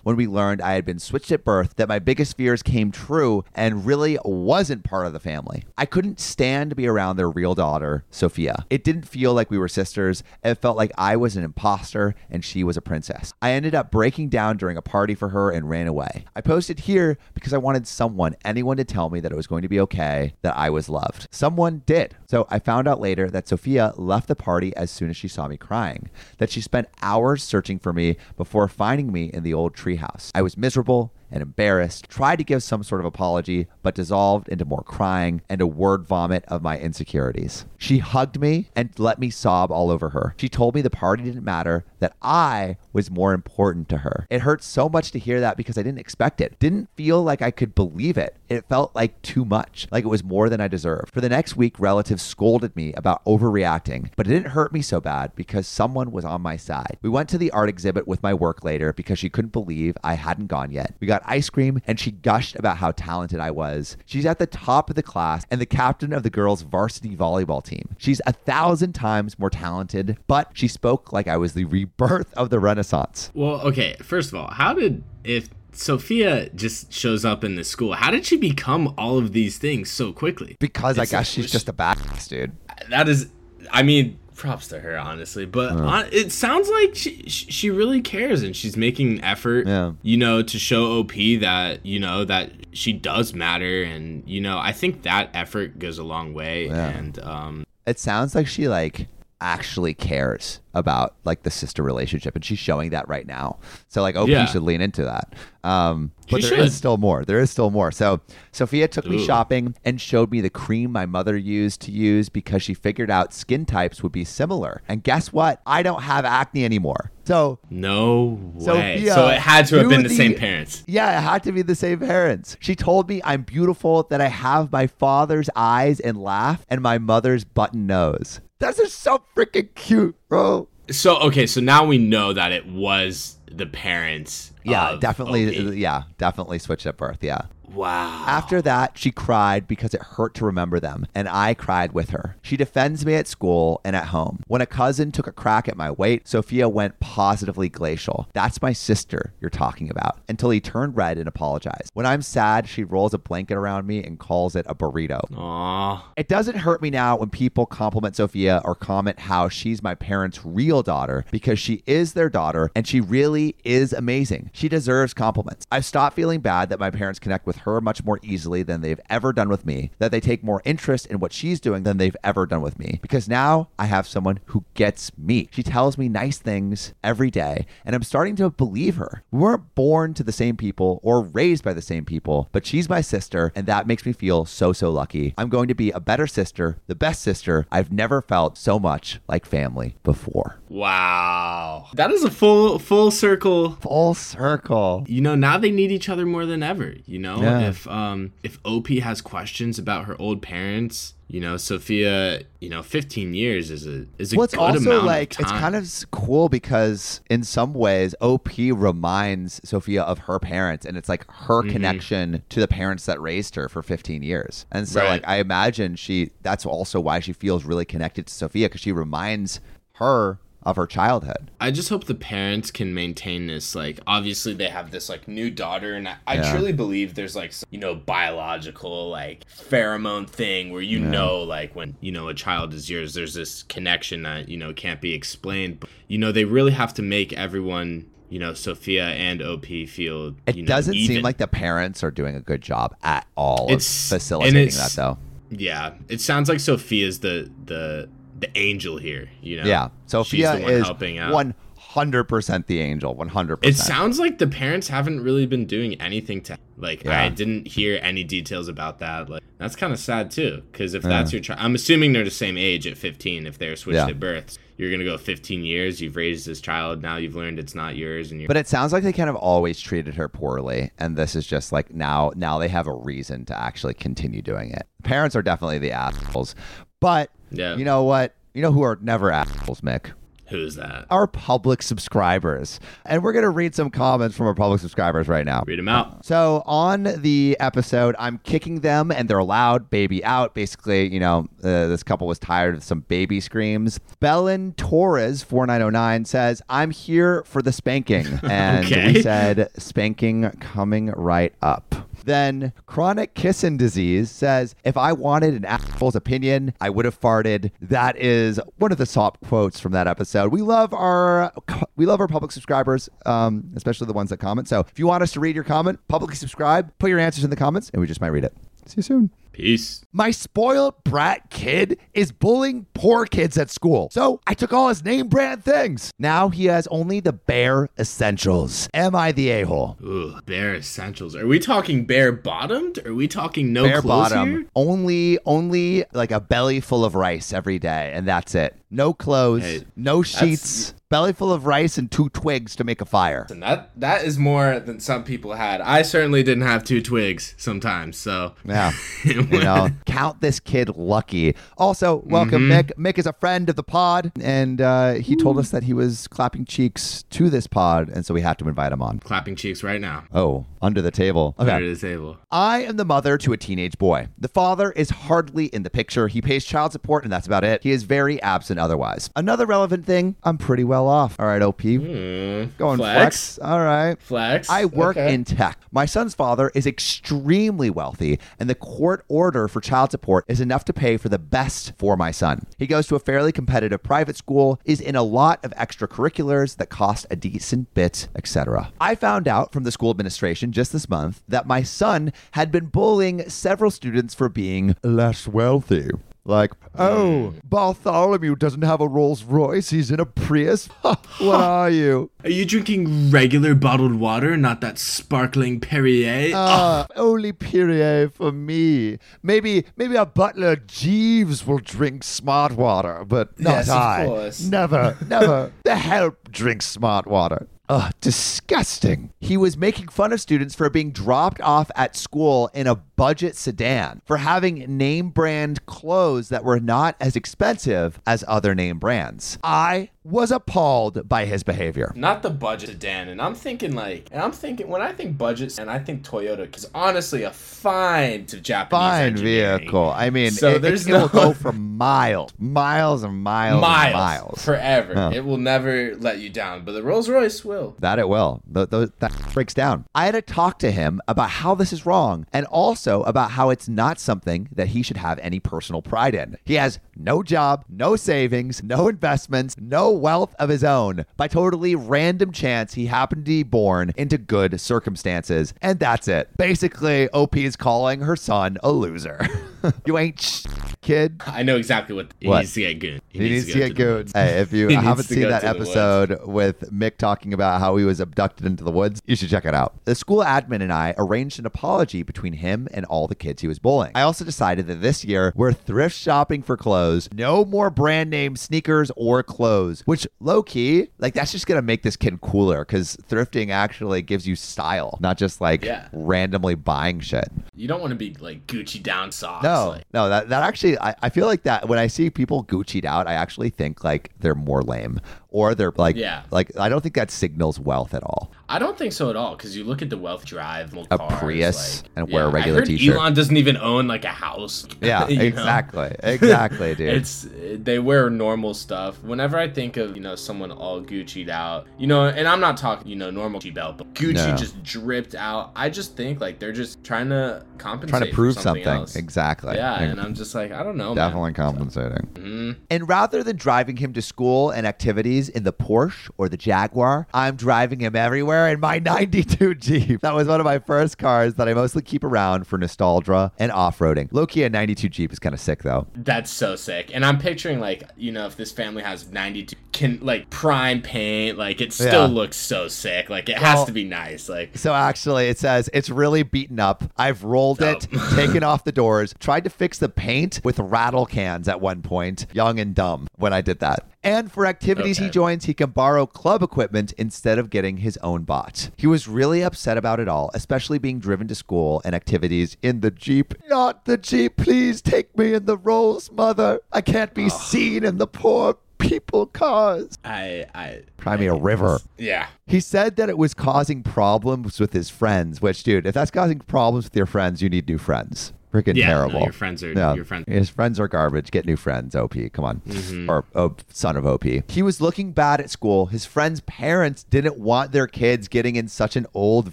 when 0.02 0.16
we 0.16 0.26
learned 0.26 0.60
I 0.60 0.72
had 0.72 0.84
been 0.84 0.98
switched 0.98 1.32
at 1.32 1.44
birth 1.44 1.76
that 1.76 1.88
my 1.88 1.98
biggest 1.98 2.36
fears 2.36 2.62
came 2.62 2.90
true 2.90 3.44
and 3.54 3.86
really 3.86 4.18
wasn't 4.24 4.84
part 4.84 5.06
of 5.06 5.12
the 5.12 5.20
family. 5.20 5.64
I 5.76 5.86
couldn't 5.86 6.20
stand 6.20 6.70
to 6.70 6.76
be 6.76 6.86
around 6.86 7.16
their 7.16 7.30
real 7.30 7.54
daughter, 7.54 8.04
Sophia. 8.10 8.66
It 8.68 8.84
didn't 8.84 9.08
feel 9.08 9.32
like 9.32 9.50
we 9.50 9.58
were 9.58 9.68
sisters. 9.68 10.22
It 10.44 10.56
felt 10.56 10.76
like 10.76 10.92
I 10.98 11.16
was 11.16 11.36
an 11.36 11.44
imposter 11.44 12.14
and 12.30 12.44
she 12.44 12.62
was 12.62 12.76
a 12.76 12.82
princess. 12.82 13.32
I 13.40 13.52
ended 13.52 13.74
up 13.74 13.90
breaking 13.90 14.28
down 14.28 14.56
during 14.56 14.76
a 14.76 14.82
party 14.82 15.14
for 15.14 15.30
her 15.30 15.50
and 15.50 15.70
ran 15.70 15.86
away. 15.86 16.24
I 16.36 16.40
posted 16.40 16.80
here 16.80 17.16
because 17.34 17.54
I 17.54 17.58
wanted 17.58 17.86
someone, 17.86 18.36
anyone 18.44 18.76
to 18.76 18.84
tell 18.84 19.08
me 19.08 19.20
that 19.20 19.32
it 19.32 19.36
was 19.36 19.46
going 19.46 19.62
to 19.62 19.68
be 19.68 19.80
okay, 19.80 20.34
that 20.42 20.56
I 20.56 20.70
was 20.70 20.88
loved. 20.88 21.28
Someone 21.30 21.82
did. 21.86 22.16
So 22.26 22.46
I 22.50 22.58
found 22.58 22.86
out 22.86 23.00
later 23.00 23.30
that 23.30 23.48
Sophia 23.48 23.94
left 23.96 24.28
the 24.28 24.36
party 24.36 24.76
as 24.76 24.90
soon 24.90 25.08
as 25.08 25.16
she 25.16 25.28
saw 25.28 25.48
me 25.48 25.56
crying, 25.56 26.10
that 26.38 26.50
she 26.50 26.60
spent 26.60 26.88
hours 27.00 27.42
searching 27.42 27.78
for 27.78 27.92
me 27.92 28.16
before 28.36 28.68
finding 28.68 29.10
me 29.12 29.30
in 29.38 29.44
the 29.44 29.54
old 29.54 29.74
treehouse. 29.74 30.30
I 30.34 30.42
was 30.42 30.58
miserable 30.58 31.12
and 31.30 31.42
embarrassed, 31.42 32.08
tried 32.08 32.36
to 32.36 32.44
give 32.44 32.62
some 32.62 32.82
sort 32.82 33.00
of 33.00 33.04
apology, 33.06 33.66
but 33.82 33.94
dissolved 33.94 34.48
into 34.48 34.64
more 34.64 34.82
crying 34.82 35.42
and 35.48 35.60
a 35.60 35.66
word 35.66 36.06
vomit 36.06 36.44
of 36.48 36.62
my 36.62 36.78
insecurities. 36.78 37.66
She 37.76 37.98
hugged 37.98 38.40
me 38.40 38.70
and 38.74 38.90
let 38.98 39.18
me 39.18 39.30
sob 39.30 39.70
all 39.70 39.90
over 39.90 40.10
her. 40.10 40.34
She 40.38 40.48
told 40.48 40.74
me 40.74 40.80
the 40.80 40.90
party 40.90 41.24
didn't 41.24 41.44
matter, 41.44 41.84
that 42.00 42.14
I 42.22 42.76
was 42.92 43.10
more 43.10 43.32
important 43.32 43.88
to 43.90 43.98
her. 43.98 44.26
It 44.30 44.42
hurt 44.42 44.62
so 44.62 44.88
much 44.88 45.10
to 45.12 45.18
hear 45.18 45.40
that 45.40 45.56
because 45.56 45.78
I 45.78 45.82
didn't 45.82 46.00
expect 46.00 46.40
it. 46.40 46.58
Didn't 46.58 46.88
feel 46.94 47.22
like 47.22 47.42
I 47.42 47.50
could 47.50 47.74
believe 47.74 48.18
it. 48.18 48.36
It 48.48 48.68
felt 48.68 48.94
like 48.94 49.20
too 49.22 49.44
much, 49.44 49.86
like 49.90 50.04
it 50.04 50.08
was 50.08 50.24
more 50.24 50.48
than 50.48 50.60
I 50.60 50.68
deserved. 50.68 51.12
For 51.12 51.20
the 51.20 51.28
next 51.28 51.56
week, 51.56 51.78
relatives 51.78 52.22
scolded 52.22 52.74
me 52.74 52.92
about 52.94 53.24
overreacting, 53.24 54.10
but 54.16 54.26
it 54.26 54.30
didn't 54.30 54.52
hurt 54.52 54.72
me 54.72 54.82
so 54.82 55.00
bad 55.00 55.34
because 55.34 55.66
someone 55.66 56.12
was 56.12 56.24
on 56.24 56.40
my 56.40 56.56
side. 56.56 56.98
We 57.02 57.10
went 57.10 57.28
to 57.30 57.38
the 57.38 57.50
art 57.50 57.68
exhibit 57.68 58.08
with 58.08 58.22
my 58.22 58.32
work 58.34 58.64
later 58.64 58.92
because 58.92 59.18
she 59.18 59.28
couldn't 59.28 59.52
believe 59.52 59.96
I 60.02 60.14
hadn't 60.14 60.46
gone 60.46 60.70
yet. 60.70 60.94
We 61.00 61.06
got 61.06 61.22
ice 61.26 61.50
cream 61.50 61.80
and 61.86 62.00
she 62.00 62.10
gushed 62.10 62.56
about 62.56 62.78
how 62.78 62.92
talented 62.92 63.40
I 63.40 63.50
was. 63.50 63.96
She's 64.06 64.26
at 64.26 64.38
the 64.38 64.46
top 64.46 64.88
of 64.90 64.96
the 64.96 65.02
class 65.02 65.44
and 65.50 65.60
the 65.60 65.66
captain 65.66 66.12
of 66.12 66.22
the 66.22 66.30
girls' 66.30 66.62
varsity 66.62 67.16
volleyball 67.16 67.62
team. 67.64 67.96
She's 67.98 68.20
a 68.26 68.32
thousand 68.32 68.92
times 68.92 69.38
more 69.38 69.50
talented, 69.50 70.18
but 70.26 70.50
she 70.54 70.68
spoke 70.68 71.12
like 71.12 71.28
I 71.28 71.36
was 71.36 71.52
the 71.52 71.64
rebirth 71.98 72.32
of 72.34 72.50
the 72.50 72.58
Renaissance. 72.58 73.30
Well, 73.34 73.60
okay, 73.62 73.96
first 74.02 74.30
of 74.30 74.34
all, 74.38 74.50
how 74.50 74.74
did 74.74 75.02
if 75.24 75.48
Sophia 75.72 76.48
just 76.50 76.92
shows 76.92 77.24
up 77.24 77.44
in 77.44 77.54
the 77.54 77.64
school, 77.64 77.92
how 77.94 78.10
did 78.10 78.26
she 78.26 78.36
become 78.36 78.94
all 78.98 79.18
of 79.18 79.32
these 79.32 79.58
things 79.58 79.90
so 79.90 80.12
quickly? 80.12 80.56
Because 80.58 80.98
I 80.98 81.02
guess 81.04 81.12
like- 81.12 81.26
she's 81.26 81.50
just 81.50 81.68
a 81.68 81.72
badass, 81.72 82.28
dude. 82.28 82.52
That 82.90 83.08
is 83.08 83.28
I 83.70 83.82
mean, 83.82 84.18
props 84.34 84.68
to 84.68 84.78
her 84.80 84.96
honestly, 84.96 85.44
but 85.44 85.72
hon- 85.72 86.08
it 86.12 86.30
sounds 86.32 86.68
like 86.68 86.94
she 86.94 87.22
she 87.28 87.50
she 87.50 87.70
really 87.70 88.00
cares 88.00 88.42
and 88.42 88.54
she's 88.56 88.76
making 88.76 89.18
an 89.18 89.24
effort, 89.24 89.66
Yeah. 89.66 89.92
you 90.02 90.16
know, 90.16 90.42
to 90.42 90.58
show 90.58 90.98
OP 90.98 91.36
that, 91.40 91.84
you 91.84 91.98
know, 92.00 92.24
that 92.24 92.52
she 92.72 92.92
does 92.92 93.34
matter 93.34 93.82
and 93.82 94.22
you 94.26 94.40
know, 94.40 94.58
I 94.58 94.72
think 94.72 95.02
that 95.02 95.30
effort 95.34 95.78
goes 95.78 95.98
a 95.98 96.04
long 96.04 96.34
way 96.34 96.66
Yeah. 96.66 96.88
and 96.88 97.18
um 97.20 97.64
it 97.86 97.98
sounds 97.98 98.34
like 98.34 98.46
she 98.46 98.68
like 98.68 99.06
actually 99.40 99.94
cares 99.94 100.60
about 100.74 101.14
like 101.24 101.42
the 101.44 101.50
sister 101.50 101.82
relationship 101.82 102.34
and 102.34 102.44
she's 102.44 102.58
showing 102.58 102.90
that 102.90 103.08
right 103.08 103.26
now 103.26 103.58
so 103.88 104.02
like 104.02 104.16
op 104.16 104.28
Yeah. 104.28 104.44
should 104.46 104.62
lean 104.62 104.80
into 104.80 105.04
that 105.04 105.32
um 105.64 106.12
but 106.30 106.42
She 106.42 106.50
there 106.50 106.58
is 106.60 106.66
should. 106.66 106.72
still 106.74 106.96
more 106.98 107.24
there 107.24 107.40
is 107.40 107.50
still 107.50 107.70
more 107.70 107.90
so 107.92 108.20
sophia 108.52 108.86
took 108.88 109.06
me 109.06 109.24
shopping 109.24 109.74
and 109.84 110.00
showed 110.00 110.30
me 110.30 110.40
the 110.40 110.50
cream 110.50 110.92
my 110.92 111.06
mother 111.06 111.36
used 111.36 111.80
to 111.82 111.90
use 111.92 112.28
because 112.28 112.62
she 112.62 112.74
figured 112.74 113.10
out 113.10 113.32
skin 113.32 113.64
types 113.64 114.02
would 114.02 114.12
be 114.12 114.24
similar 114.24 114.82
and 114.88 115.02
guess 115.04 115.32
what 115.32 115.60
i 115.66 115.82
don't 115.82 116.02
have 116.02 116.24
acne 116.24 116.64
anymore 116.64 117.10
so 117.24 117.58
No 117.70 118.40
way. 118.54 118.64
Sophia, 118.64 119.12
so 119.14 119.28
it 119.28 119.38
had 119.38 119.66
to 119.66 119.78
have 119.78 119.88
been 119.90 120.02
the 120.02 120.08
the- 120.08 120.14
same 120.16 120.34
parents. 120.34 120.82
yeah, 120.86 121.18
it 121.18 121.22
had 121.22 121.42
to 121.44 121.52
be 121.52 121.60
the 121.60 121.74
same 121.74 121.98
parents. 121.98 122.56
She 122.58 122.74
told 122.74 123.06
me 123.06 123.20
I'm 123.22 123.42
beautiful, 123.42 124.04
that 124.04 124.22
I 124.22 124.28
have 124.28 124.72
my 124.72 124.86
father's 124.86 125.50
eyes 125.54 126.00
and 126.00 126.16
laugh, 126.16 126.64
and 126.70 126.80
my 126.80 126.96
mother's 126.96 127.44
button 127.44 127.86
nose. 127.86 128.40
That's 128.60 128.78
just 128.78 128.98
so 128.98 129.22
freaking 129.36 129.68
cute, 129.74 130.16
bro. 130.28 130.68
So 130.90 131.18
okay, 131.18 131.46
so 131.46 131.60
now 131.60 131.84
we 131.84 131.98
know 131.98 132.32
that 132.32 132.52
it 132.52 132.66
was 132.66 133.36
the 133.50 133.66
parents. 133.66 134.52
Yeah, 134.64 134.96
definitely. 135.00 135.76
Yeah, 135.76 136.04
definitely 136.18 136.58
switched 136.58 136.86
at 136.86 136.96
birth. 136.96 137.22
Yeah. 137.22 137.42
Wow. 137.72 138.24
After 138.26 138.62
that, 138.62 138.96
she 138.96 139.10
cried 139.10 139.68
because 139.68 139.94
it 139.94 140.02
hurt 140.02 140.34
to 140.34 140.44
remember 140.44 140.80
them, 140.80 141.06
and 141.14 141.28
I 141.28 141.54
cried 141.54 141.92
with 141.92 142.10
her. 142.10 142.36
She 142.42 142.56
defends 142.56 143.04
me 143.04 143.14
at 143.14 143.26
school 143.26 143.80
and 143.84 143.94
at 143.94 144.06
home. 144.06 144.42
When 144.46 144.60
a 144.60 144.66
cousin 144.66 145.12
took 145.12 145.26
a 145.26 145.32
crack 145.32 145.68
at 145.68 145.76
my 145.76 145.90
weight, 145.90 146.26
Sophia 146.26 146.68
went 146.68 147.00
positively 147.00 147.68
glacial. 147.68 148.28
That's 148.32 148.62
my 148.62 148.72
sister 148.72 149.32
you're 149.40 149.50
talking 149.50 149.90
about, 149.90 150.18
until 150.28 150.50
he 150.50 150.60
turned 150.60 150.96
red 150.96 151.18
and 151.18 151.28
apologized. 151.28 151.90
When 151.94 152.06
I'm 152.06 152.22
sad, 152.22 152.68
she 152.68 152.84
rolls 152.84 153.14
a 153.14 153.18
blanket 153.18 153.54
around 153.54 153.86
me 153.86 154.02
and 154.02 154.18
calls 154.18 154.56
it 154.56 154.66
a 154.68 154.74
burrito. 154.74 155.20
Aw. 155.36 156.12
It 156.16 156.28
doesn't 156.28 156.58
hurt 156.58 156.82
me 156.82 156.90
now 156.90 157.16
when 157.16 157.30
people 157.30 157.66
compliment 157.66 158.16
Sophia 158.16 158.62
or 158.64 158.74
comment 158.74 159.20
how 159.20 159.48
she's 159.48 159.82
my 159.82 159.94
parents' 159.94 160.44
real 160.44 160.82
daughter 160.82 161.24
because 161.30 161.58
she 161.58 161.82
is 161.86 162.14
their 162.14 162.30
daughter 162.30 162.70
and 162.74 162.86
she 162.86 163.00
really 163.00 163.56
is 163.64 163.92
amazing. 163.92 164.50
She 164.52 164.68
deserves 164.68 165.14
compliments. 165.14 165.66
I've 165.70 165.84
stopped 165.84 166.16
feeling 166.16 166.40
bad 166.40 166.68
that 166.70 166.80
my 166.80 166.90
parents 166.90 167.18
connect 167.18 167.46
with 167.46 167.57
her 167.58 167.80
much 167.80 168.04
more 168.04 168.18
easily 168.22 168.62
than 168.62 168.80
they've 168.80 169.00
ever 169.10 169.32
done 169.32 169.48
with 169.48 169.64
me, 169.66 169.90
that 169.98 170.10
they 170.10 170.20
take 170.20 170.42
more 170.42 170.62
interest 170.64 171.06
in 171.06 171.18
what 171.20 171.32
she's 171.32 171.60
doing 171.60 171.82
than 171.82 171.96
they've 171.98 172.16
ever 172.24 172.46
done 172.46 172.62
with 172.62 172.78
me 172.78 172.98
because 173.02 173.28
now 173.28 173.68
I 173.78 173.86
have 173.86 174.06
someone 174.06 174.40
who 174.46 174.64
gets 174.74 175.16
me. 175.18 175.48
She 175.52 175.62
tells 175.62 175.98
me 175.98 176.08
nice 176.08 176.38
things 176.38 176.94
every 177.02 177.30
day 177.30 177.66
and 177.84 177.94
I'm 177.94 178.02
starting 178.02 178.36
to 178.36 178.50
believe 178.50 178.96
her. 178.96 179.22
We 179.30 179.40
weren't 179.40 179.74
born 179.74 180.14
to 180.14 180.24
the 180.24 180.32
same 180.32 180.56
people 180.56 181.00
or 181.02 181.22
raised 181.22 181.64
by 181.64 181.72
the 181.72 181.82
same 181.82 182.04
people, 182.04 182.48
but 182.52 182.66
she's 182.66 182.88
my 182.88 183.00
sister 183.00 183.52
and 183.54 183.66
that 183.66 183.86
makes 183.86 184.04
me 184.06 184.12
feel 184.12 184.44
so, 184.44 184.72
so 184.72 184.90
lucky. 184.90 185.34
I'm 185.38 185.48
going 185.48 185.68
to 185.68 185.74
be 185.74 185.90
a 185.90 186.00
better 186.00 186.26
sister, 186.26 186.78
the 186.86 186.94
best 186.94 187.22
sister. 187.22 187.66
I've 187.70 187.92
never 187.92 188.22
felt 188.22 188.56
so 188.58 188.78
much 188.78 189.20
like 189.28 189.46
family 189.46 189.96
before. 190.02 190.58
Wow. 190.68 191.88
That 191.94 192.10
is 192.10 192.24
a 192.24 192.30
full 192.30 192.78
full 192.78 193.10
circle. 193.10 193.72
Full 193.80 194.14
circle. 194.14 195.04
You 195.08 195.20
know, 195.20 195.34
now 195.34 195.58
they 195.58 195.70
need 195.70 195.90
each 195.90 196.08
other 196.08 196.26
more 196.26 196.46
than 196.46 196.62
ever. 196.62 196.94
You 197.06 197.18
know, 197.18 197.40
Yeah. 197.40 197.47
If 197.48 197.86
um 197.88 198.32
if 198.42 198.58
OP 198.64 198.88
has 198.88 199.20
questions 199.20 199.78
about 199.78 200.04
her 200.06 200.16
old 200.20 200.42
parents, 200.42 201.14
you 201.28 201.40
know, 201.40 201.56
Sophia, 201.56 202.42
you 202.60 202.68
know, 202.70 202.82
15 202.82 203.34
years 203.34 203.70
is 203.70 203.86
a 203.86 204.06
is 204.18 204.32
a 204.32 204.36
Well, 204.36 204.44
it's 204.44 204.54
good 204.54 204.60
also 204.60 204.90
amount 204.90 205.06
like 205.06 205.32
of 205.34 205.40
it's 205.40 205.52
kind 205.52 205.74
of 205.76 206.10
cool 206.10 206.48
because 206.48 207.20
in 207.28 207.42
some 207.44 207.74
ways 207.74 208.14
OP 208.20 208.48
reminds 208.58 209.60
Sophia 209.68 210.02
of 210.02 210.20
her 210.20 210.38
parents 210.38 210.84
and 210.86 210.96
it's 210.96 211.08
like 211.08 211.24
her 211.30 211.62
Mm-hmm. 211.62 211.70
connection 211.70 212.42
to 212.48 212.60
the 212.60 212.68
parents 212.68 213.06
that 213.06 213.20
raised 213.20 213.54
her 213.56 213.68
for 213.68 213.82
15 213.82 214.22
years. 214.22 214.66
And 214.72 214.88
so 214.88 215.00
Right. 215.00 215.08
like 215.08 215.24
I 215.26 215.36
imagine 215.38 215.96
she 215.96 216.30
that's 216.42 216.64
also 216.66 217.00
why 217.00 217.20
she 217.20 217.32
feels 217.32 217.64
really 217.64 217.84
connected 217.84 218.26
to 218.26 218.32
Sophia 218.34 218.68
because 218.68 218.80
she 218.80 218.92
reminds 218.92 219.60
her 219.94 220.38
of 220.64 220.76
her 220.76 220.86
childhood. 220.86 221.50
I 221.60 221.70
just 221.70 221.88
hope 221.88 222.04
the 222.04 222.14
parents 222.14 222.70
can 222.70 222.92
maintain 222.92 223.46
this. 223.46 223.74
Like, 223.74 224.00
obviously, 224.06 224.54
they 224.54 224.68
have 224.68 224.90
this 224.90 225.08
like 225.08 225.26
new 225.28 225.50
daughter, 225.50 225.94
and 225.94 226.08
I, 226.08 226.16
I 226.26 226.34
Yeah. 226.36 226.52
truly 226.52 226.72
believe 226.72 227.14
there's 227.14 227.36
like 227.36 227.52
some, 227.52 227.66
you 227.70 227.78
know 227.78 227.94
biological 227.94 229.08
like 229.10 229.44
pheromone 229.48 230.28
thing 230.28 230.72
where 230.72 230.82
you 230.82 230.98
know 231.00 231.38
like 231.42 231.74
when 231.74 231.96
you 232.00 232.12
know 232.12 232.28
a 232.28 232.34
child 232.34 232.74
is 232.74 232.88
yours, 232.90 233.14
there's 233.14 233.34
this 233.34 233.62
connection 233.64 234.22
that 234.22 234.48
you 234.48 234.56
know 234.56 234.72
can't 234.72 235.00
be 235.00 235.14
explained. 235.14 235.80
But, 235.80 235.90
you 236.08 236.18
know, 236.18 236.32
they 236.32 236.44
really 236.44 236.72
have 236.72 236.94
to 236.94 237.02
make 237.02 237.32
everyone. 237.32 238.06
You 238.30 238.38
know, 238.38 238.52
Sophia 238.52 239.06
and 239.06 239.40
OP 239.40 239.64
feel. 239.88 240.34
It 240.46 240.56
you 240.56 240.62
know, 240.62 240.66
doesn't 240.68 240.92
seem 240.92 241.22
like 241.22 241.38
the 241.38 241.46
parents 241.48 242.04
are 242.04 242.10
doing 242.10 242.36
a 242.36 242.40
good 242.42 242.60
job 242.60 242.94
at 243.02 243.26
all 243.36 243.68
It's- 243.70 243.86
of 244.12 244.18
facilitating 244.20 244.68
that 244.76 244.92
though. 244.92 245.16
Yeah, 245.50 245.94
it 246.10 246.20
sounds 246.20 246.50
like 246.50 246.60
Sophia's 246.60 247.20
the 247.20 247.50
the 247.64 248.10
the 248.40 248.56
angel 248.56 248.96
here. 248.98 249.28
You 249.42 249.58
know. 249.58 249.64
Yeah. 249.64 249.88
Sophia 250.06 250.52
She's 250.52 250.58
the 250.58 250.64
one 250.64 250.72
is 250.72 250.84
helping 250.84 251.18
out. 251.18 251.54
100% 251.94 252.66
the 252.66 252.80
angel, 252.80 253.14
100%. 253.14 253.58
It 253.62 253.76
sounds 253.76 254.18
like 254.18 254.38
the 254.38 254.46
parents 254.46 254.88
haven't 254.88 255.22
really 255.22 255.46
been 255.46 255.64
doing 255.66 256.00
anything 256.00 256.42
to 256.42 256.58
like. 256.76 257.04
Yeah. 257.04 257.22
I 257.22 257.28
didn't 257.28 257.66
hear 257.66 257.98
any 258.02 258.24
details 258.24 258.68
about 258.68 258.98
that. 258.98 259.28
Like 259.28 259.42
that's 259.58 259.74
kind 259.74 259.92
of 259.92 259.98
sad 259.98 260.30
too, 260.30 260.62
because 260.70 260.94
if 260.94 261.02
that's 261.02 261.32
your 261.32 261.40
child, 261.40 261.60
I'm 261.62 261.74
assuming 261.74 262.12
they're 262.12 262.24
the 262.24 262.30
same 262.30 262.56
age 262.58 262.86
at 262.86 262.96
15. 262.98 263.46
If 263.46 263.58
they're 263.58 263.76
switched 263.76 263.96
Yeah. 263.96 264.08
at 264.08 264.20
birth, 264.20 264.58
you're 264.76 264.90
gonna 264.90 265.04
go 265.04 265.16
15 265.16 265.64
years. 265.64 266.00
You've 266.00 266.16
raised 266.16 266.46
this 266.46 266.60
child. 266.60 267.02
Now 267.02 267.16
you've 267.16 267.34
learned 267.34 267.58
it's 267.58 267.74
not 267.74 267.96
yours, 267.96 268.30
and 268.30 268.40
you're. 268.40 268.48
But 268.48 268.56
it 268.56 268.68
sounds 268.68 268.92
like 268.92 269.02
they 269.02 269.12
kind 269.12 269.30
of 269.30 269.36
always 269.36 269.80
treated 269.80 270.14
her 270.14 270.28
poorly, 270.28 270.90
and 270.98 271.16
this 271.16 271.34
is 271.34 271.46
just 271.46 271.72
like 271.72 271.92
now 271.92 272.32
now 272.36 272.58
they 272.58 272.68
have 272.68 272.86
a 272.86 272.94
reason 272.94 273.44
to 273.46 273.58
actually 273.58 273.94
continue 273.94 274.42
doing 274.42 274.70
it. 274.70 274.86
Parents 275.04 275.34
are 275.34 275.42
definitely 275.42 275.78
the 275.78 275.92
assholes, 275.92 276.54
but 277.00 277.30
Yeah. 277.50 277.76
you 277.76 277.84
know 277.84 278.02
what? 278.04 278.34
You 278.54 278.62
know 278.62 278.72
who 278.72 278.82
are 278.82 278.98
never 279.00 279.30
assholes, 279.30 279.80
Mick? 279.82 280.12
Who's 280.48 280.76
that? 280.76 281.04
Our 281.10 281.26
public 281.26 281.82
subscribers, 281.82 282.80
and 283.04 283.22
we're 283.22 283.34
gonna 283.34 283.50
read 283.50 283.74
some 283.74 283.90
comments 283.90 284.34
from 284.34 284.46
our 284.46 284.54
public 284.54 284.80
subscribers 284.80 285.28
right 285.28 285.44
now. 285.44 285.62
Read 285.66 285.78
them 285.78 285.90
out. 285.90 286.24
So 286.24 286.62
on 286.64 287.02
the 287.18 287.54
episode, 287.60 288.16
I'm 288.18 288.38
kicking 288.44 288.80
them 288.80 289.12
and 289.12 289.28
they're 289.28 289.42
loud, 289.42 289.90
baby 289.90 290.24
out. 290.24 290.54
Basically, 290.54 291.06
you 291.12 291.20
know, 291.20 291.48
uh, 291.62 291.86
this 291.88 292.02
couple 292.02 292.26
was 292.26 292.38
tired 292.38 292.74
of 292.76 292.82
some 292.82 293.00
baby 293.00 293.40
screams. 293.40 293.98
Belen 294.20 294.72
Torres, 294.78 295.42
4909, 295.42 296.24
says, 296.24 296.62
I'm 296.70 296.92
here 296.92 297.42
for 297.44 297.60
the 297.60 297.70
spanking. 297.72 298.26
And 298.44 298.86
Okay. 298.86 299.12
we 299.12 299.22
said, 299.22 299.68
spanking 299.76 300.48
coming 300.60 301.08
right 301.10 301.52
up. 301.60 301.94
Then 302.28 302.74
chronic 302.84 303.32
kissing 303.32 303.78
disease 303.78 304.30
says, 304.30 304.74
if 304.84 304.98
I 304.98 305.14
wanted 305.14 305.54
an 305.54 305.64
asshole's 305.64 306.14
opinion, 306.14 306.74
I 306.78 306.90
would 306.90 307.06
have 307.06 307.18
farted. 307.18 307.70
That 307.80 308.18
is 308.18 308.60
one 308.76 308.92
of 308.92 308.98
the 308.98 309.06
top 309.06 309.38
quotes 309.46 309.80
from 309.80 309.92
that 309.92 310.06
episode. 310.06 310.52
We 310.52 310.60
love 310.60 310.92
our 310.92 311.54
we 311.96 312.04
love 312.04 312.20
our 312.20 312.28
public 312.28 312.52
subscribers, 312.52 313.08
um, 313.24 313.70
especially 313.76 314.08
the 314.08 314.12
ones 314.12 314.28
that 314.28 314.36
comment. 314.36 314.68
So 314.68 314.80
if 314.80 314.98
you 314.98 315.06
want 315.06 315.22
us 315.22 315.32
to 315.32 315.40
read 315.40 315.54
your 315.54 315.64
comment, 315.64 316.00
publicly 316.06 316.36
subscribe, 316.36 316.92
put 316.98 317.08
your 317.08 317.18
answers 317.18 317.44
in 317.44 317.50
the 317.50 317.56
comments, 317.56 317.88
and 317.94 318.00
we 318.02 318.06
just 318.06 318.20
might 318.20 318.28
read 318.28 318.44
it. 318.44 318.52
See 318.84 318.96
you 318.96 319.02
soon. 319.02 319.30
Peace. 319.58 320.04
My 320.12 320.30
spoiled 320.30 321.02
brat 321.02 321.50
kid 321.50 321.98
is 322.14 322.30
bullying 322.30 322.86
poor 322.94 323.26
kids 323.26 323.58
at 323.58 323.70
school. 323.70 324.08
So 324.12 324.40
I 324.46 324.54
took 324.54 324.72
all 324.72 324.88
his 324.88 325.04
name 325.04 325.26
brand 325.26 325.64
things. 325.64 326.12
Now 326.16 326.48
he 326.48 326.66
has 326.66 326.86
only 326.92 327.18
the 327.18 327.32
bare 327.32 327.88
essentials. 327.98 328.88
Am 328.94 329.16
I 329.16 329.32
the 329.32 329.50
a 329.50 329.62
hole? 329.64 329.98
Ooh, 330.00 330.40
bare 330.46 330.76
essentials. 330.76 331.34
Are 331.34 331.48
we 331.48 331.58
talking 331.58 332.04
bare 332.04 332.30
bottomed? 332.30 333.04
Are 333.04 333.14
we 333.14 333.26
talking 333.26 333.72
no 333.72 333.82
bare 333.82 334.00
clothes 334.00 334.30
bottom. 334.30 334.48
here? 334.48 334.66
Only, 334.76 335.40
only 335.44 336.04
like 336.12 336.30
a 336.30 336.38
belly 336.38 336.78
full 336.78 337.04
of 337.04 337.16
rice 337.16 337.52
every 337.52 337.80
day, 337.80 338.12
and 338.14 338.28
that's 338.28 338.54
it. 338.54 338.76
No 338.90 339.12
clothes, 339.12 339.64
Hey, 339.64 339.84
no 339.96 340.22
sheets, 340.22 340.94
belly 341.10 341.34
full 341.34 341.52
of 341.52 341.66
rice 341.66 341.98
and 341.98 342.10
two 342.10 342.30
twigs 342.30 342.74
to 342.76 342.84
make 342.84 343.02
a 343.02 343.04
fire. 343.04 343.46
And 343.50 343.62
that 343.62 343.90
that 343.96 344.24
is 344.24 344.38
more 344.38 344.80
than 344.80 344.98
some 344.98 345.24
people 345.24 345.52
had. 345.52 345.82
I 345.82 346.00
certainly 346.00 346.42
didn't 346.42 346.62
have 346.64 346.84
two 346.84 347.02
twigs 347.02 347.54
sometimes. 347.58 348.16
So 348.16 348.54
Yeah. 348.64 348.92
you 349.52 349.60
know, 349.62 349.88
count 350.06 350.40
this 350.40 350.60
kid 350.60 350.90
lucky. 350.96 351.54
Also, 351.76 352.22
welcome 352.26 352.68
Mick. 352.68 352.92
Mick 352.98 353.18
is 353.18 353.26
a 353.26 353.32
friend 353.32 353.68
of 353.68 353.76
the 353.76 353.82
pod, 353.82 354.32
and 354.40 354.80
uh, 354.80 355.14
he 355.14 355.36
told 355.36 355.58
us 355.58 355.70
that 355.70 355.82
he 355.84 355.92
was 355.92 356.26
clapping 356.28 356.64
cheeks 356.64 357.24
to 357.30 357.48
this 357.50 357.66
pod, 357.66 358.08
and 358.08 358.24
so 358.26 358.34
we 358.34 358.40
have 358.40 358.56
to 358.58 358.68
invite 358.68 358.92
him 358.92 359.02
on. 359.02 359.18
clapping 359.20 359.56
cheeks 359.56 359.82
right 359.82 360.00
now 360.00 360.24
Oh, 360.34 360.66
under 360.82 361.00
the 361.02 361.10
table. 361.10 361.54
Okay. 361.58 361.70
under 361.70 361.94
the 361.94 362.00
table. 362.00 362.36
I 362.50 362.82
am 362.84 362.96
the 362.96 363.04
mother 363.04 363.38
to 363.38 363.52
a 363.52 363.56
teenage 363.56 363.98
boy. 363.98 364.28
The 364.38 364.48
father 364.48 364.92
is 364.92 365.10
hardly 365.10 365.66
in 365.66 365.82
the 365.82 365.90
picture. 365.90 366.28
He 366.28 366.40
pays 366.42 366.64
child 366.64 366.92
support, 366.92 367.24
and 367.24 367.32
that's 367.32 367.46
about 367.46 367.64
it. 367.64 367.82
He 367.82 367.90
is 367.90 368.02
very 368.04 368.40
absent 368.42 368.78
otherwise. 368.80 369.30
Another 369.36 369.66
relevant 369.66 370.04
thing 370.06 370.36
I'm 370.44 370.58
pretty 370.58 370.84
well 370.84 371.08
off. 371.08 371.36
All 371.38 371.46
right, 371.46 371.62
OP. 371.62 371.82
Going 371.82 372.68
Hmm. 372.78 372.96
Flex. 372.96 373.56
flex. 373.56 373.58
All 373.60 373.80
right. 373.80 374.20
Flex. 374.20 374.68
I 374.70 374.84
work 374.84 375.16
Okay. 375.16 375.32
in 375.34 375.44
tech. 375.44 375.78
My 375.92 376.06
son's 376.06 376.34
father 376.34 376.70
is 376.74 376.86
extremely 376.86 377.90
wealthy, 377.90 378.38
and 378.58 378.68
the 378.68 378.74
court 378.74 379.24
order 379.28 379.37
for 379.38 379.80
child 379.80 380.10
support 380.10 380.44
is 380.48 380.60
enough 380.60 380.84
to 380.84 380.92
pay 380.92 381.16
for 381.16 381.28
the 381.28 381.38
best 381.38 381.92
for 381.96 382.16
my 382.16 382.32
son. 382.32 382.66
He 382.76 382.88
goes 382.88 383.06
to 383.06 383.14
a 383.14 383.20
fairly 383.20 383.52
competitive 383.52 384.02
private 384.02 384.36
school, 384.36 384.80
is 384.84 385.00
in 385.00 385.14
a 385.14 385.22
lot 385.22 385.64
of 385.64 385.70
extracurriculars 385.76 386.76
that 386.78 386.88
cost 386.88 387.24
a 387.30 387.36
decent 387.36 387.94
bit, 387.94 388.26
etc. 388.34 388.92
I 389.00 389.14
found 389.14 389.46
out 389.46 389.72
from 389.72 389.84
the 389.84 389.92
school 389.92 390.10
administration 390.10 390.72
just 390.72 390.92
this 390.92 391.08
month 391.08 391.42
that 391.46 391.68
my 391.68 391.84
son 391.84 392.32
had 392.52 392.72
been 392.72 392.86
bullying 392.86 393.48
several 393.48 393.92
students 393.92 394.34
for 394.34 394.48
being 394.48 394.96
less 395.04 395.46
wealthy. 395.46 396.10
Like, 396.48 396.72
oh, 396.98 397.52
Bartholomew 397.62 398.56
doesn't 398.56 398.80
have 398.80 399.02
a 399.02 399.06
Rolls 399.06 399.42
Royce. 399.44 399.90
He's 399.90 400.10
in 400.10 400.18
a 400.18 400.24
Prius. 400.24 400.86
what 401.02 401.20
are 401.42 401.90
you? 401.90 402.30
Are 402.42 402.48
you 402.48 402.64
drinking 402.64 403.30
regular 403.30 403.74
bottled 403.74 404.14
water, 404.14 404.56
not 404.56 404.80
that 404.80 404.98
sparkling 404.98 405.78
Perrier? 405.78 406.52
Uh, 406.54 407.04
only 407.16 407.52
Perrier 407.52 408.30
for 408.30 408.50
me. 408.50 409.18
Maybe, 409.42 409.84
maybe 409.98 410.16
our 410.16 410.24
butler 410.24 410.76
Jeeves 410.76 411.66
will 411.66 411.80
drink 411.80 412.24
smart 412.24 412.72
water, 412.72 413.26
but 413.28 413.60
not 413.60 413.70
Yes, 413.70 413.90
of 413.90 413.96
I. 413.96 414.24
course. 414.24 414.64
Never, 414.64 415.18
never. 415.26 415.70
the 415.84 415.96
help 415.96 416.50
drinks 416.50 416.86
smart 416.86 417.26
water. 417.26 417.66
Ugh, 417.90 418.12
disgusting. 418.20 419.30
He 419.40 419.56
was 419.56 419.76
making 419.76 420.08
fun 420.08 420.32
of 420.32 420.40
students 420.40 420.74
for 420.74 420.90
being 420.90 421.10
dropped 421.10 421.60
off 421.62 421.90
at 421.96 422.16
school 422.16 422.70
in 422.74 422.86
a 422.86 422.94
budget 422.96 423.56
sedan, 423.56 424.20
for 424.26 424.36
having 424.36 424.96
name 424.98 425.30
brand 425.30 425.84
clothes 425.86 426.50
that 426.50 426.64
were 426.64 426.78
not 426.80 427.16
as 427.20 427.34
expensive 427.34 428.20
as 428.26 428.44
other 428.46 428.74
name 428.74 428.98
brands. 428.98 429.58
I 429.64 430.10
was 430.22 430.50
appalled 430.52 431.26
by 431.28 431.46
his 431.46 431.62
behavior. 431.62 432.12
Not 432.14 432.42
the 432.42 432.50
budget 432.50 432.90
sedan, 432.90 433.28
and 433.28 433.40
I'm 433.40 433.54
thinking 433.54 433.94
like, 433.94 434.28
and 434.30 434.40
I'm 434.42 434.52
thinking 434.52 434.88
when 434.88 435.00
I 435.00 435.12
think 435.12 435.38
budget, 435.38 435.78
and 435.78 435.90
I 435.90 435.98
think 435.98 436.22
Toyota, 436.24 436.58
because 436.58 436.88
honestly, 436.94 437.42
a 437.44 437.50
fine 437.50 438.44
to 438.46 438.60
Japanese 438.60 439.00
Fine 439.00 439.36
vehicle. 439.38 440.12
I 440.14 440.28
mean, 440.30 440.50
So 440.50 440.68
it, 440.72 440.76
it- 440.76 440.82
there's 440.82 441.06
it 441.06 441.12
will 441.12 441.20
no- 441.20 441.28
go 441.28 441.52
for 441.54 441.72
miles, 441.72 442.52
miles 442.58 443.22
and 443.24 443.42
miles, 443.42 443.80
miles, 443.80 444.04
and 444.06 444.14
miles. 444.14 444.64
forever. 444.64 445.14
Yeah. 445.14 445.30
It 445.32 445.44
will 445.44 445.56
never 445.58 446.14
let 446.16 446.38
you 446.38 446.50
down, 446.50 446.84
but 446.84 446.92
the 446.92 447.02
Rolls 447.02 447.28
Royce 447.30 447.64
will. 447.64 447.77
That 448.00 448.18
it 448.18 448.28
will. 448.28 448.62
Th- 448.72 448.88
th- 448.90 449.10
that 449.20 449.32
breaks 449.54 449.74
down. 449.74 450.04
I 450.14 450.26
had 450.26 450.32
to 450.32 450.42
talk 450.42 450.78
to 450.80 450.90
him 450.90 451.20
about 451.28 451.50
how 451.50 451.74
this 451.74 451.92
is 451.92 452.04
wrong 452.06 452.46
and 452.52 452.66
also 452.66 453.22
about 453.22 453.52
how 453.52 453.70
it's 453.70 453.88
not 453.88 454.18
something 454.18 454.68
that 454.72 454.88
he 454.88 455.02
should 455.02 455.16
have 455.18 455.38
any 455.40 455.60
personal 455.60 456.02
pride 456.02 456.34
in. 456.34 456.56
He 456.64 456.74
has 456.74 456.98
no 457.16 457.42
job, 457.42 457.84
no 457.88 458.16
savings, 458.16 458.82
no 458.82 459.08
investments, 459.08 459.74
no 459.78 460.10
wealth 460.10 460.54
of 460.58 460.68
his 460.68 460.84
own. 460.84 461.24
By 461.36 461.48
totally 461.48 461.94
random 461.94 462.52
chance, 462.52 462.94
he 462.94 463.06
happened 463.06 463.44
to 463.44 463.48
be 463.48 463.62
born 463.62 464.12
into 464.16 464.38
good 464.38 464.80
circumstances. 464.80 465.74
And 465.82 465.98
that's 465.98 466.28
it. 466.28 466.56
Basically, 466.56 467.28
OP 467.30 467.56
is 467.56 467.76
calling 467.76 468.20
her 468.20 468.36
son 468.36 468.78
a 468.82 468.92
loser. 468.92 469.46
you 470.06 470.16
ain't 470.18 470.40
sh- 470.40 470.66
kid. 471.00 471.40
I 471.46 471.62
know 471.62 471.76
exactly 471.76 472.14
what 472.14 472.32
he 472.40 472.48
What? 472.48 472.60
needs 472.60 472.74
to 472.74 472.80
get 472.80 472.98
good. 472.98 473.22
He 473.28 473.38
needs 473.40 473.66
to 473.66 473.72
get 473.78 473.88
the 473.88 473.94
good. 473.94 474.30
Hey, 474.34 474.60
if 474.60 474.72
you 474.72 474.88
haven't 474.90 475.24
seen 475.24 475.48
that 475.48 475.60
to 475.60 475.66
the 475.72 475.78
woods. 475.78 475.90
episode 475.90 476.46
with 476.46 476.80
Mick 476.92 477.16
talking 477.16 477.52
about 477.54 477.67
how 477.78 477.96
he 477.96 478.04
was 478.04 478.20
abducted 478.20 478.64
into 478.66 478.84
the 478.84 478.90
woods, 478.90 479.20
you 479.26 479.36
should 479.36 479.50
check 479.50 479.64
it 479.64 479.74
out. 479.74 479.94
The 480.04 480.14
school 480.14 480.38
admin 480.38 480.82
and 480.82 480.92
I 480.92 481.14
arranged 481.18 481.58
an 481.58 481.66
apology 481.66 482.22
between 482.22 482.54
him 482.54 482.88
and 482.92 483.04
all 483.06 483.26
the 483.28 483.34
kids 483.34 483.60
he 483.62 483.68
was 483.68 483.78
bullying. 483.78 484.12
I 484.14 484.22
also 484.22 484.44
decided 484.44 484.86
that 484.86 485.02
this 485.02 485.24
year 485.24 485.52
we're 485.54 485.72
thrift 485.72 486.16
shopping 486.16 486.62
for 486.62 486.76
clothes. 486.76 487.28
No 487.34 487.64
more 487.64 487.90
brand 487.90 488.30
name 488.30 488.56
sneakers 488.56 489.10
or 489.16 489.42
clothes, 489.42 490.02
which 490.06 490.26
low 490.40 490.62
key, 490.62 491.08
like 491.18 491.34
that's 491.34 491.52
just 491.52 491.66
going 491.66 491.76
to 491.78 491.82
make 491.82 492.02
this 492.02 492.16
kid 492.16 492.40
cooler 492.40 492.84
because 492.84 493.16
thrifting 493.28 493.70
actually 493.70 494.22
gives 494.22 494.46
you 494.46 494.56
style, 494.56 495.18
not 495.20 495.36
just 495.36 495.60
like 495.60 495.84
Yeah. 495.84 496.08
randomly 496.12 496.74
buying 496.76 497.20
shit. 497.20 497.48
You 497.74 497.88
don't 497.88 498.00
want 498.00 498.10
to 498.10 498.16
be 498.16 498.34
like 498.40 498.66
Gucci 498.66 499.02
down 499.02 499.32
socks. 499.32 499.64
No, 499.64 499.88
like- 499.90 500.04
no, 500.12 500.28
that, 500.28 500.48
that 500.48 500.62
actually, 500.62 500.98
I, 501.00 501.14
I 501.22 501.28
feel 501.30 501.46
like 501.46 501.64
that 501.64 501.88
when 501.88 501.98
I 501.98 502.06
see 502.06 502.30
people 502.30 502.64
Gucci'd 502.64 503.04
out, 503.06 503.26
I 503.26 503.34
actually 503.34 503.70
think 503.70 504.04
like 504.04 504.30
they're 504.38 504.54
more 504.54 504.82
lame 504.82 505.20
or 505.50 505.74
they're 505.74 505.92
like, 505.96 506.16
Yeah. 506.16 506.42
like 506.50 506.76
I 506.78 506.88
don't 506.88 507.00
think 507.00 507.14
that 507.14 507.30
signals 507.30 507.78
wealth 507.80 508.14
at 508.14 508.22
all. 508.22 508.52
I 508.70 508.78
don't 508.78 508.98
think 508.98 509.12
so 509.14 509.30
at 509.30 509.36
all 509.36 509.56
because 509.56 509.74
you 509.76 509.84
look 509.84 510.02
at 510.02 510.10
the 510.10 510.18
wealth 510.18 510.44
drive 510.44 510.94
A 511.10 511.16
cars, 511.18 511.38
Prius 511.40 512.02
like- 512.02 512.10
and 512.16 512.30
wear 512.32 512.44
a 512.44 512.48
regular 512.50 512.78
I 512.78 512.80
heard 512.80 512.86
t-shirt. 512.88 513.16
Elon 513.16 513.32
doesn't 513.34 513.56
even 513.56 513.76
own 513.78 514.06
like 514.08 514.24
a 514.24 514.28
house. 514.28 514.86
Yeah, 515.00 515.26
exactly, 515.28 516.14
exactly, 516.22 516.94
dude. 516.96 517.08
It's 517.14 517.46
they 517.76 517.98
wear 517.98 518.28
normal 518.28 518.74
stuff. 518.74 519.22
Whenever 519.22 519.56
I 519.56 519.68
think 519.68 519.96
of 519.96 520.16
you 520.16 520.22
know 520.22 520.34
someone 520.34 520.70
all 520.70 521.00
Gucci'd 521.00 521.48
out, 521.48 521.86
you 521.98 522.06
know, 522.06 522.26
and 522.26 522.46
I'm 522.46 522.60
not 522.60 522.76
talking 522.76 523.06
you 523.08 523.16
know 523.16 523.30
normal 523.30 523.60
Gucci 523.60 523.72
belt, 523.72 523.96
but 523.98 524.12
Gucci 524.14 524.34
No. 524.48 524.56
just 524.56 524.82
dripped 524.82 525.34
out. 525.34 525.70
I 525.76 525.88
just 525.88 526.16
think 526.16 526.40
like 526.40 526.58
they're 526.58 526.72
just 526.72 527.02
trying 527.04 527.28
to 527.30 527.64
compensate, 527.78 528.10
trying 528.18 528.28
to 528.30 528.34
prove 528.34 528.54
something. 528.58 528.84
something. 528.84 529.22
Exactly. 529.22 529.76
Yeah, 529.76 530.00
And 530.00 530.12
and 530.12 530.20
I'm 530.20 530.34
just 530.34 530.54
like 530.54 530.72
I 530.72 530.82
don't 530.82 530.96
know, 530.96 531.14
definitely 531.14 531.52
compensating. 531.54 532.28
Man. 532.36 532.44
Mhm. 532.74 532.76
And 532.90 533.08
rather 533.08 533.42
than 533.42 533.56
driving 533.56 533.96
him 533.96 534.12
to 534.14 534.20
school 534.22 534.70
and 534.70 534.86
activities 534.86 535.48
in 535.48 535.62
the 535.62 535.72
Porsche 535.72 536.28
or 536.36 536.48
the 536.48 536.56
Jaguar, 536.58 537.26
I'm 537.32 537.56
driving 537.56 538.00
him 538.00 538.14
everywhere 538.16 538.57
in 538.66 538.80
my 538.80 538.98
92 539.04 539.74
Jeep. 539.76 540.20
That 540.22 540.34
was 540.34 540.48
one 540.48 540.58
of 540.60 540.64
my 540.64 540.78
first 540.80 541.18
cars 541.18 541.54
that 541.54 541.68
I 541.68 541.74
mostly 541.74 542.02
keep 542.02 542.24
around 542.24 542.66
for 542.66 542.78
nostalgia 542.78 543.52
and 543.58 543.70
off-roading. 543.70 544.28
Low-key, 544.32 544.64
a 544.64 544.70
92 544.70 545.08
Jeep 545.08 545.32
is 545.32 545.38
kind 545.38 545.54
of 545.54 545.60
sick 545.60 545.82
though. 545.84 546.06
That's 546.16 546.50
so 546.50 546.74
sick. 546.74 547.10
And 547.14 547.24
I'm 547.24 547.38
picturing 547.38 547.78
like, 547.78 548.04
you 548.16 548.32
know, 548.32 548.46
if 548.46 548.56
this 548.56 548.72
family 548.72 549.02
has 549.02 549.30
92 549.30 549.76
can 549.92 550.18
like 550.22 550.48
prime 550.50 551.02
paint, 551.02 551.58
like 551.58 551.80
it 551.80 551.92
still 551.92 552.26
Yeah. 552.28 552.34
looks 552.34 552.56
so 552.56 552.88
sick. 552.88 553.28
Like 553.30 553.48
it 553.48 553.60
Well- 553.60 553.76
has 553.78 553.84
to 553.86 553.92
be 553.92 554.04
nice. 554.04 554.48
Like 554.48 554.76
So 554.76 554.94
actually, 554.94 555.48
it 555.48 555.58
says 555.58 555.88
it's 555.92 556.10
really 556.10 556.42
beaten 556.42 556.80
up. 556.80 557.04
I've 557.16 557.44
rolled 557.44 557.80
it, 557.82 558.06
Oh. 558.14 558.32
taken 558.36 558.62
off 558.64 558.84
the 558.84 558.92
doors, 558.92 559.34
tried 559.38 559.64
to 559.64 559.70
fix 559.70 559.98
the 559.98 560.08
paint 560.08 560.60
with 560.64 560.78
rattle 560.78 561.26
cans 561.26 561.68
at 561.68 561.80
one 561.80 562.02
point. 562.02 562.46
Young 562.52 562.80
and 562.80 562.94
dumb 562.94 563.27
when 563.38 563.52
I 563.52 563.60
did 563.60 563.78
that. 563.80 564.06
And 564.22 564.50
for 564.52 564.66
activities 564.66 565.18
he 565.18 565.30
joins, 565.30 565.64
he 565.64 565.74
can 565.74 565.90
borrow 565.90 566.26
club 566.26 566.62
equipment 566.62 567.12
instead 567.16 567.58
of 567.58 567.70
getting 567.70 567.98
his 567.98 568.16
own 568.18 568.42
bot. 568.42 568.90
He 568.96 569.06
was 569.06 569.28
really 569.28 569.62
upset 569.62 569.96
about 569.96 570.20
it 570.20 570.28
all, 570.28 570.50
especially 570.54 570.98
being 570.98 571.18
driven 571.20 571.48
to 571.48 571.54
school 571.54 572.02
and 572.04 572.14
activities 572.14 572.76
in 572.82 573.00
the 573.00 573.10
Jeep. 573.10 573.54
Not 573.68 574.04
the 574.04 574.16
Jeep, 574.18 574.56
please 574.56 575.00
take 575.00 575.36
me 575.38 575.54
in 575.54 575.64
the 575.66 575.78
Rolls, 575.78 576.30
mother. 576.32 576.80
I 576.92 577.00
can't 577.00 577.32
be 577.32 577.48
seen 577.48 578.04
in 578.04 578.18
the 578.18 578.26
poor 578.26 578.76
people 578.98 579.46
cars. 579.46 580.18
I 580.24 580.66
I 580.74 581.02
I 581.24 581.34
a 581.44 581.54
river. 581.54 581.98
this- 582.16 582.26
Yeah. 582.26 582.46
He 582.66 582.80
said 582.80 583.16
that 583.16 583.28
it 583.28 583.38
was 583.38 583.54
causing 583.54 584.02
problems 584.02 584.80
with 584.80 584.92
his 584.92 585.08
friends, 585.08 585.62
which, 585.62 585.82
dude, 585.84 586.06
if 586.06 586.14
that's 586.14 586.30
causing 586.32 586.58
problems 586.58 587.04
with 587.04 587.16
your 587.16 587.26
friends, 587.26 587.62
you 587.62 587.68
need 587.68 587.88
new 587.88 587.98
friends. 587.98 588.52
Freaking 588.72 588.96
Yeah, 588.96 589.06
no, 589.08 589.12
terrible. 589.14 589.40
your 589.42 589.52
friends 589.52 589.82
are- 589.82 589.92
Yeah. 589.92 590.14
your 590.14 590.24
friends- 590.24 590.44
His 590.46 590.68
friends 590.68 591.00
are 591.00 591.08
garbage. 591.08 591.50
Get 591.50 591.64
new 591.64 591.76
friends, 591.76 592.14
OP. 592.14 592.50
Come 592.50 592.64
on. 592.64 592.80
Mm-hmm. 592.86 593.30
Or 593.30 593.44
oh, 593.54 593.76
son 593.92 594.16
of 594.16 594.26
OP. 594.26 594.44
He 594.68 594.82
was 594.82 595.00
looking 595.00 595.32
bad 595.32 595.60
at 595.60 595.70
school. 595.70 596.06
His 596.06 596.24
friends' 596.26 596.60
parents 596.60 597.24
didn't 597.24 597.58
want 597.58 597.92
their 597.92 598.06
kids 598.06 598.46
getting 598.48 598.76
in 598.76 598.88
such 598.88 599.16
an 599.16 599.26
old 599.34 599.68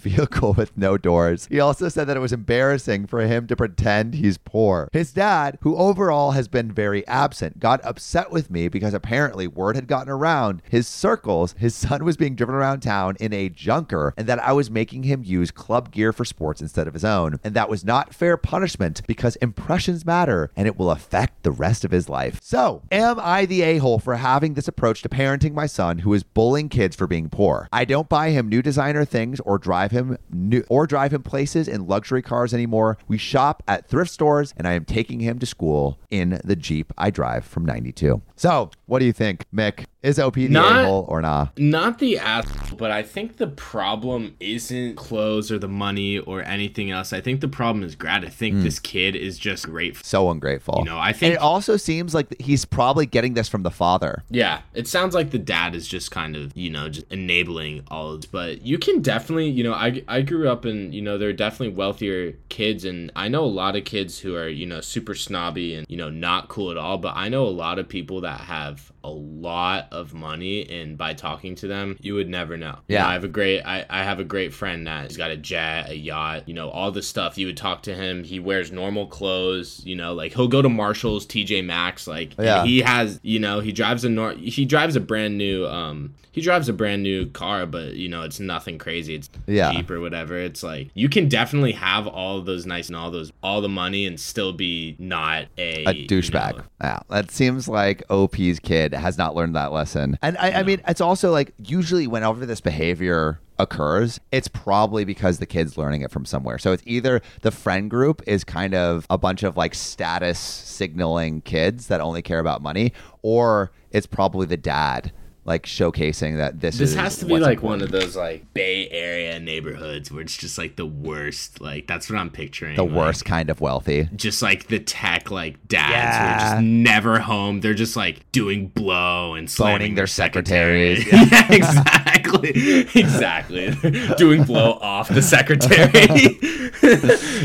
vehicle 0.00 0.54
with 0.54 0.76
no 0.76 0.96
doors. 0.96 1.46
He 1.50 1.60
also 1.60 1.88
said 1.88 2.06
that 2.06 2.16
it 2.16 2.20
was 2.20 2.32
embarrassing 2.32 3.06
for 3.06 3.20
him 3.22 3.46
to 3.48 3.56
pretend 3.56 4.14
he's 4.14 4.38
poor. 4.38 4.88
His 4.92 5.12
dad, 5.12 5.58
who 5.60 5.76
overall 5.76 6.30
has 6.32 6.48
been 6.48 6.72
very 6.72 7.06
absent, 7.06 7.58
got 7.60 7.84
upset 7.84 8.30
with 8.30 8.50
me 8.50 8.68
because 8.68 8.94
apparently 8.94 9.46
word 9.46 9.76
had 9.76 9.86
gotten 9.88 10.10
around 10.12 10.62
his 10.68 10.86
circles 10.88 11.54
his 11.58 11.74
son 11.74 12.04
was 12.04 12.16
being 12.16 12.34
driven 12.34 12.54
around 12.54 12.80
town 12.80 13.16
in 13.20 13.32
a 13.32 13.48
junker 13.48 14.14
and 14.16 14.26
that 14.26 14.42
I 14.42 14.52
was 14.52 14.70
making 14.70 15.02
him 15.02 15.22
use 15.24 15.50
club 15.50 15.90
gear 15.90 16.12
for 16.12 16.24
sports 16.24 16.60
instead 16.60 16.86
of 16.86 16.94
his 16.94 17.04
own. 17.04 17.38
And 17.44 17.54
that 17.54 17.68
was 17.68 17.84
not 17.84 18.14
fair 18.14 18.36
punishment 18.36 18.85
because 19.06 19.36
impressions 19.36 20.04
matter 20.04 20.50
and 20.56 20.66
it 20.66 20.78
will 20.78 20.90
affect 20.90 21.42
the 21.42 21.50
rest 21.50 21.84
of 21.84 21.90
his 21.90 22.08
life. 22.08 22.40
So, 22.42 22.82
am 22.90 23.18
I 23.20 23.46
the 23.46 23.62
a 23.62 23.78
hole 23.78 23.98
for 23.98 24.16
having 24.16 24.54
this 24.54 24.68
approach 24.68 25.02
to 25.02 25.08
parenting 25.08 25.54
my 25.54 25.66
son 25.66 25.98
who 25.98 26.12
is 26.14 26.22
bullying 26.22 26.68
kids 26.68 26.96
for 26.96 27.06
being 27.06 27.28
poor? 27.28 27.68
I 27.72 27.84
don't 27.84 28.08
buy 28.08 28.30
him 28.30 28.48
new 28.48 28.62
designer 28.62 29.04
things 29.04 29.40
or 29.40 29.58
drive 29.58 29.90
him 29.90 30.18
new 30.30 30.64
or 30.68 30.86
drive 30.86 31.12
him 31.12 31.22
places 31.22 31.68
in 31.68 31.86
luxury 31.86 32.22
cars 32.22 32.54
anymore. 32.54 32.98
We 33.08 33.18
shop 33.18 33.62
at 33.68 33.88
thrift 33.88 34.10
stores 34.10 34.54
and 34.56 34.66
I 34.66 34.72
am 34.72 34.84
taking 34.84 35.20
him 35.20 35.38
to 35.38 35.46
school 35.46 35.98
in 36.10 36.40
the 36.44 36.56
Jeep 36.56 36.92
I 36.96 37.10
drive 37.10 37.44
from 37.44 37.64
92. 37.64 38.22
So, 38.36 38.70
what 38.86 39.00
do 39.00 39.04
you 39.04 39.12
think, 39.12 39.46
Mick? 39.52 39.86
Is 40.06 40.20
OP 40.20 40.34
the 40.34 40.46
Not- 40.46 40.84
a 40.84 40.86
hole 40.86 41.04
or 41.08 41.20
nah? 41.20 41.48
Not 41.56 41.98
the 41.98 42.18
ass, 42.18 42.46
but 42.76 42.92
I 42.92 43.02
think 43.02 43.38
the 43.38 43.48
problem 43.48 44.36
isn't 44.38 44.94
clothes 44.94 45.50
or 45.50 45.58
the 45.58 45.66
money 45.66 46.20
or 46.20 46.44
anything 46.44 46.92
else. 46.92 47.12
I 47.12 47.20
think 47.20 47.40
the 47.40 47.48
problem 47.48 47.82
is 47.82 47.96
grad. 47.96 48.24
I 48.24 48.28
think 48.28 48.54
hmm. 48.54 48.62
this 48.62 48.78
kid 48.78 49.16
is 49.16 49.36
just 49.36 49.66
grateful. 49.66 50.04
So 50.04 50.30
ungrateful. 50.30 50.76
You 50.78 50.84
know, 50.84 50.96
I 50.96 51.08
and 51.08 51.16
think 51.16 51.34
it 51.34 51.40
also 51.40 51.76
seems 51.76 52.14
like 52.14 52.40
he's 52.40 52.64
probably 52.64 53.04
getting 53.04 53.34
this 53.34 53.48
from 53.48 53.64
the 53.64 53.70
father. 53.72 54.22
Yeah, 54.30 54.60
it 54.74 54.86
sounds 54.86 55.12
like 55.12 55.32
the 55.32 55.40
dad 55.40 55.74
is 55.74 55.88
just 55.88 56.12
kind 56.12 56.36
of, 56.36 56.56
you 56.56 56.70
know, 56.70 56.88
just 56.88 57.10
enabling 57.10 57.82
all 57.88 58.12
of 58.12 58.20
this. 58.20 58.30
But 58.30 58.62
you 58.62 58.78
can 58.78 59.02
definitely, 59.02 59.48
you 59.48 59.64
know, 59.64 59.72
I, 59.72 60.04
I 60.06 60.22
grew 60.22 60.48
up 60.48 60.64
in, 60.64 60.92
you 60.92 61.02
know, 61.02 61.18
there 61.18 61.30
are 61.30 61.32
definitely 61.32 61.74
wealthier 61.74 62.34
kids. 62.48 62.84
And 62.84 63.10
I 63.16 63.26
know 63.26 63.42
a 63.42 63.46
lot 63.46 63.74
of 63.74 63.84
kids 63.84 64.20
who 64.20 64.36
are, 64.36 64.48
you 64.48 64.66
know, 64.66 64.80
super 64.80 65.16
snobby 65.16 65.74
and, 65.74 65.84
you 65.90 65.96
know, 65.96 66.10
not 66.10 66.46
cool 66.46 66.70
at 66.70 66.76
all. 66.76 66.96
But 66.96 67.16
I 67.16 67.28
know 67.28 67.44
a 67.44 67.48
lot 67.48 67.80
of 67.80 67.88
people 67.88 68.20
that 68.20 68.42
have 68.42 68.92
a 69.06 69.10
lot 69.40 69.86
of 69.92 70.12
money 70.14 70.68
and 70.68 70.98
by 70.98 71.14
talking 71.14 71.54
to 71.54 71.66
them 71.68 71.96
you 72.00 72.14
would 72.14 72.28
never 72.28 72.56
know 72.56 72.76
You 72.88 72.94
Yeah. 72.96 73.02
know, 73.02 73.08
i 73.08 73.12
have 73.12 73.24
a 73.24 73.28
great 73.28 73.62
I, 73.62 73.84
I 73.88 74.02
have 74.02 74.18
a 74.20 74.24
great 74.24 74.52
friend 74.52 74.86
that 74.86 75.06
he's 75.08 75.16
got 75.16 75.30
a 75.30 75.36
jet 75.36 75.90
a 75.90 75.96
yacht 75.96 76.48
you 76.48 76.54
know 76.54 76.68
all 76.70 76.90
the 76.90 77.02
stuff 77.02 77.38
you 77.38 77.46
would 77.46 77.56
talk 77.56 77.82
to 77.84 77.94
him 77.94 78.24
he 78.24 78.40
wears 78.40 78.72
normal 78.72 79.06
clothes 79.06 79.82
you 79.84 79.94
know 79.96 80.12
like 80.14 80.34
he'll 80.34 80.48
go 80.48 80.62
to 80.62 80.68
marshalls 80.68 81.26
tj 81.26 81.64
maxx 81.64 82.06
like 82.06 82.34
Yeah. 82.38 82.64
he 82.64 82.80
has 82.80 83.20
you 83.22 83.38
know 83.38 83.60
he 83.60 83.72
drives 83.72 84.04
a 84.04 84.08
nor- 84.08 84.32
he 84.34 84.64
drives 84.64 84.96
a 84.96 85.00
brand 85.00 85.38
new 85.38 85.66
um 85.66 86.14
he 86.32 86.42
drives 86.42 86.68
a 86.68 86.72
brand 86.74 87.02
new 87.02 87.26
car 87.30 87.64
but 87.66 87.94
you 87.94 88.08
know 88.08 88.22
it's 88.22 88.40
nothing 88.40 88.76
crazy 88.78 89.14
it's 89.14 89.30
Yeah. 89.46 89.72
cheap 89.72 89.90
or 89.90 90.00
whatever 90.00 90.36
it's 90.36 90.62
like 90.62 90.90
you 90.94 91.08
can 91.08 91.28
definitely 91.28 91.72
have 91.72 92.06
all 92.06 92.38
of 92.38 92.44
those 92.46 92.66
nice 92.66 92.88
and 92.88 92.96
all 92.96 93.10
those 93.10 93.32
all 93.42 93.60
the 93.60 93.68
money 93.68 94.04
and 94.06 94.18
still 94.20 94.52
be 94.52 94.96
not 94.98 95.46
a 95.58 95.84
a 95.86 95.92
you 95.94 96.06
douchebag. 96.08 96.56
know, 96.58 96.62
Yeah, 96.80 97.00
that 97.10 97.30
seems 97.30 97.68
like 97.68 98.02
OP's 98.10 98.58
kid 98.60 98.92
has 98.98 99.18
not 99.18 99.34
learned 99.34 99.54
that 99.56 99.72
lesson. 99.72 100.18
And 100.22 100.36
I, 100.38 100.52
I 100.52 100.62
mean, 100.62 100.80
it's 100.86 101.00
also 101.00 101.30
like 101.30 101.52
usually 101.58 102.06
whenever 102.06 102.46
this 102.46 102.60
behavior 102.60 103.40
occurs, 103.58 104.20
it's 104.32 104.48
probably 104.48 105.04
because 105.04 105.38
the 105.38 105.46
kid's 105.46 105.78
learning 105.78 106.02
it 106.02 106.10
from 106.10 106.24
somewhere. 106.24 106.58
So 106.58 106.72
it's 106.72 106.82
either 106.86 107.22
the 107.42 107.50
friend 107.50 107.90
group 107.90 108.22
is 108.26 108.44
kind 108.44 108.74
of 108.74 109.06
a 109.08 109.18
bunch 109.18 109.42
of 109.42 109.56
like 109.56 109.74
status 109.74 110.38
signaling 110.38 111.40
kids 111.40 111.86
that 111.88 112.00
only 112.00 112.22
care 112.22 112.38
about 112.38 112.62
money, 112.62 112.92
or 113.22 113.72
it's 113.90 114.06
probably 114.06 114.46
the 114.46 114.56
dad 114.56 115.12
like 115.46 115.64
showcasing 115.64 116.38
that 116.38 116.60
this, 116.60 116.76
This 116.76 116.90
is 116.90 116.96
has 116.96 117.18
to 117.18 117.24
be 117.24 117.38
like 117.38 117.58
important. 117.58 117.62
one 117.62 117.82
of 117.82 117.90
those 117.92 118.16
like 118.16 118.52
Bay 118.52 118.88
Area 118.90 119.38
neighborhoods 119.38 120.10
where 120.10 120.20
it's 120.22 120.36
just 120.36 120.58
like 120.58 120.74
the 120.74 120.84
worst. 120.86 121.60
Like 121.60 121.86
that's 121.86 122.10
what 122.10 122.18
I'm 122.18 122.30
picturing. 122.30 122.74
the 122.76 122.82
like, 122.82 122.92
worst 122.92 123.24
kind 123.24 123.48
of 123.48 123.60
wealthy. 123.60 124.08
just 124.16 124.42
like 124.42 124.66
the 124.66 124.80
tech 124.80 125.30
like 125.30 125.68
dads 125.68 126.16
who 126.18 126.24
are 126.24 126.50
just 126.56 126.62
never 126.64 127.20
home. 127.20 127.60
They're 127.60 127.74
just 127.74 127.96
like 127.96 128.30
doing 128.32 128.68
blow 128.68 129.34
and 129.34 129.48
slamming 129.48 129.94
their 129.94 130.08
secretaries. 130.08 131.04
secretary. 131.04 131.28
yeah, 131.30 131.52
exactly, 131.52 133.00
exactly. 133.00 133.70
doing 134.18 134.42
blow 134.42 134.72
off 134.82 135.08
the 135.08 135.22
secretary. 135.22 135.86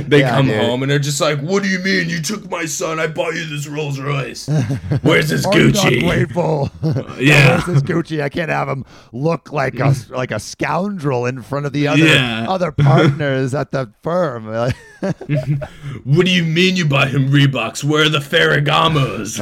they 0.08 0.20
Yeah, 0.22 0.32
come 0.32 0.48
dude. 0.48 0.58
home 0.62 0.82
and 0.84 0.92
they're 0.92 1.00
just 1.00 1.22
like, 1.22 1.40
"What 1.40 1.64
do 1.64 1.70
you 1.70 1.80
mean 1.80 2.10
you 2.10 2.22
took 2.22 2.50
my 2.50 2.66
son? 2.66 3.00
I 3.00 3.08
bought 3.08 3.34
you 3.36 3.46
this 3.48 3.68
Rolls 3.68 4.00
Royce. 4.00 4.48
Where's 5.04 5.30
this 5.30 5.46
Are 5.46 5.58
you 5.58 5.68
not 5.72 5.76
Gucci?" 5.76 6.00
grateful? 6.02 6.72
Yeah. 7.20 7.62
Gucci? 7.92 8.22
I 8.22 8.30
can't 8.30 8.50
have 8.50 8.68
him 8.70 8.86
look 9.12 9.52
like 9.52 9.80
a 9.80 9.94
like 10.10 10.32
a 10.32 10.40
scoundrel 10.40 11.26
in 11.26 11.42
front 11.42 11.66
of 11.66 11.74
the 11.74 11.88
other 11.88 12.06
Yeah. 12.06 12.46
other 12.50 12.72
partners 12.72 13.54
at 13.54 13.72
the 13.72 13.92
firm. 14.04 14.48
What 16.04 16.26
do 16.26 16.32
you 16.32 16.44
mean 16.44 16.76
you 16.76 16.86
bought 16.86 17.10
him 17.10 17.30
Reeboks? 17.30 17.84
Where 17.84 18.06
are 18.06 18.10
the 18.10 18.20
Ferragamos? 18.20 19.38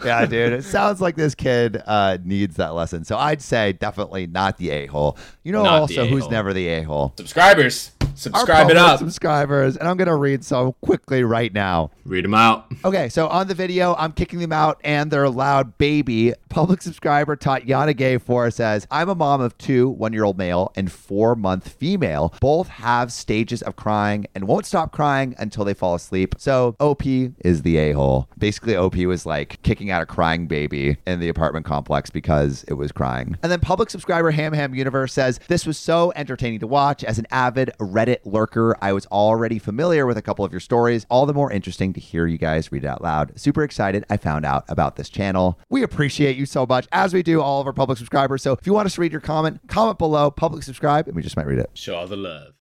yeah, 0.04 0.26
dude. 0.26 0.52
It 0.52 0.64
sounds 0.64 1.00
like 1.00 1.16
this 1.16 1.34
kid 1.34 1.82
uh, 1.86 2.18
needs 2.24 2.56
that 2.56 2.74
lesson. 2.74 3.04
So 3.04 3.16
I'd 3.16 3.42
say 3.42 3.72
definitely 3.72 4.26
not 4.26 4.56
the 4.58 4.70
a 4.70 4.86
hole. 4.86 5.18
You 5.42 5.52
know, 5.52 5.62
Not 5.62 5.80
also 5.80 6.06
who's 6.06 6.28
never 6.28 6.52
the 6.52 6.68
a 6.68 6.82
hole. 6.82 7.12
Subscribers, 7.16 7.92
subscribe 8.14 8.70
it 8.70 8.76
up. 8.76 8.98
Subscribers, 8.98 9.76
and 9.76 9.88
I'm 9.88 9.96
gonna 9.96 10.16
read 10.16 10.44
some 10.44 10.74
quickly 10.80 11.22
right 11.22 11.52
now. 11.52 11.90
Read 12.04 12.24
them 12.24 12.34
out. 12.34 12.66
Okay, 12.84 13.08
so 13.08 13.28
on 13.28 13.46
the 13.48 13.54
video, 13.54 13.94
I'm 13.96 14.12
kicking 14.12 14.38
them 14.38 14.52
out 14.52 14.80
and 14.84 15.10
they're 15.10 15.28
loud 15.28 15.76
baby. 15.78 16.32
Public 16.48 16.82
subscriber 16.82 17.36
Tatiana 17.36 17.94
Gay 17.94 18.18
for 18.18 18.50
says, 18.50 18.86
I'm 18.90 19.08
a 19.08 19.14
mom 19.14 19.40
of 19.40 19.56
two 19.58 19.88
one 19.88 20.12
year 20.12 20.24
old 20.24 20.38
male 20.38 20.72
and 20.76 20.90
four 20.90 21.34
month 21.34 21.68
female. 21.68 22.34
Both 22.40 22.68
have 22.68 23.12
stages 23.12 23.62
of 23.62 23.76
crying 23.94 24.26
and 24.34 24.48
won't 24.48 24.66
stop 24.66 24.90
crying 24.90 25.36
until 25.38 25.64
they 25.64 25.72
fall 25.72 25.94
asleep. 25.94 26.34
So 26.36 26.74
OP 26.80 27.06
is 27.06 27.62
the 27.62 27.76
a 27.76 27.92
hole. 27.92 28.28
Basically, 28.36 28.74
OP 28.74 28.96
was 28.96 29.24
like 29.24 29.62
kicking 29.62 29.92
out 29.92 30.02
a 30.02 30.06
crying 30.06 30.48
baby 30.48 30.96
in 31.06 31.20
the 31.20 31.28
apartment 31.28 31.64
complex 31.64 32.10
because 32.10 32.64
it 32.66 32.74
was 32.74 32.90
crying. 32.90 33.38
And 33.44 33.52
then 33.52 33.60
public 33.60 33.90
subscriber 33.90 34.32
Ham 34.32 34.52
Ham 34.52 34.74
Universe 34.74 35.12
says, 35.12 35.38
This 35.46 35.64
was 35.64 35.78
so 35.78 36.12
entertaining 36.16 36.58
to 36.60 36.66
watch. 36.66 37.04
As 37.04 37.20
an 37.20 37.26
avid 37.30 37.70
Reddit 37.78 38.18
lurker, 38.24 38.76
I 38.82 38.92
was 38.92 39.06
already 39.06 39.60
familiar 39.60 40.06
with 40.06 40.18
a 40.18 40.22
couple 40.22 40.44
of 40.44 40.52
your 40.52 40.60
stories. 40.60 41.06
All 41.08 41.24
the 41.24 41.32
more 41.32 41.52
interesting 41.52 41.92
to 41.92 42.00
hear 42.00 42.26
you 42.26 42.38
guys 42.38 42.72
read 42.72 42.82
it 42.82 42.88
out 42.88 43.00
loud. 43.00 43.38
Super 43.38 43.62
excited 43.62 44.04
I 44.10 44.16
found 44.16 44.44
out 44.44 44.64
about 44.68 44.96
this 44.96 45.08
channel. 45.08 45.60
We 45.70 45.84
appreciate 45.84 46.36
you 46.36 46.46
so 46.46 46.66
much, 46.66 46.88
as 46.90 47.14
we 47.14 47.22
do 47.22 47.40
all 47.40 47.60
of 47.60 47.66
our 47.68 47.72
public 47.72 47.98
subscribers. 47.98 48.42
So 48.42 48.54
if 48.54 48.66
you 48.66 48.72
want 48.72 48.86
us 48.86 48.96
to 48.96 49.00
read 49.00 49.12
your 49.12 49.20
comment, 49.20 49.60
comment 49.68 49.98
below, 49.98 50.32
public 50.32 50.64
subscribe, 50.64 51.06
and 51.06 51.14
we 51.14 51.22
just 51.22 51.36
might 51.36 51.46
read 51.46 51.60
it. 51.60 51.70
Show 51.74 51.94
all 51.94 52.08
the 52.08 52.16
love. 52.16 52.52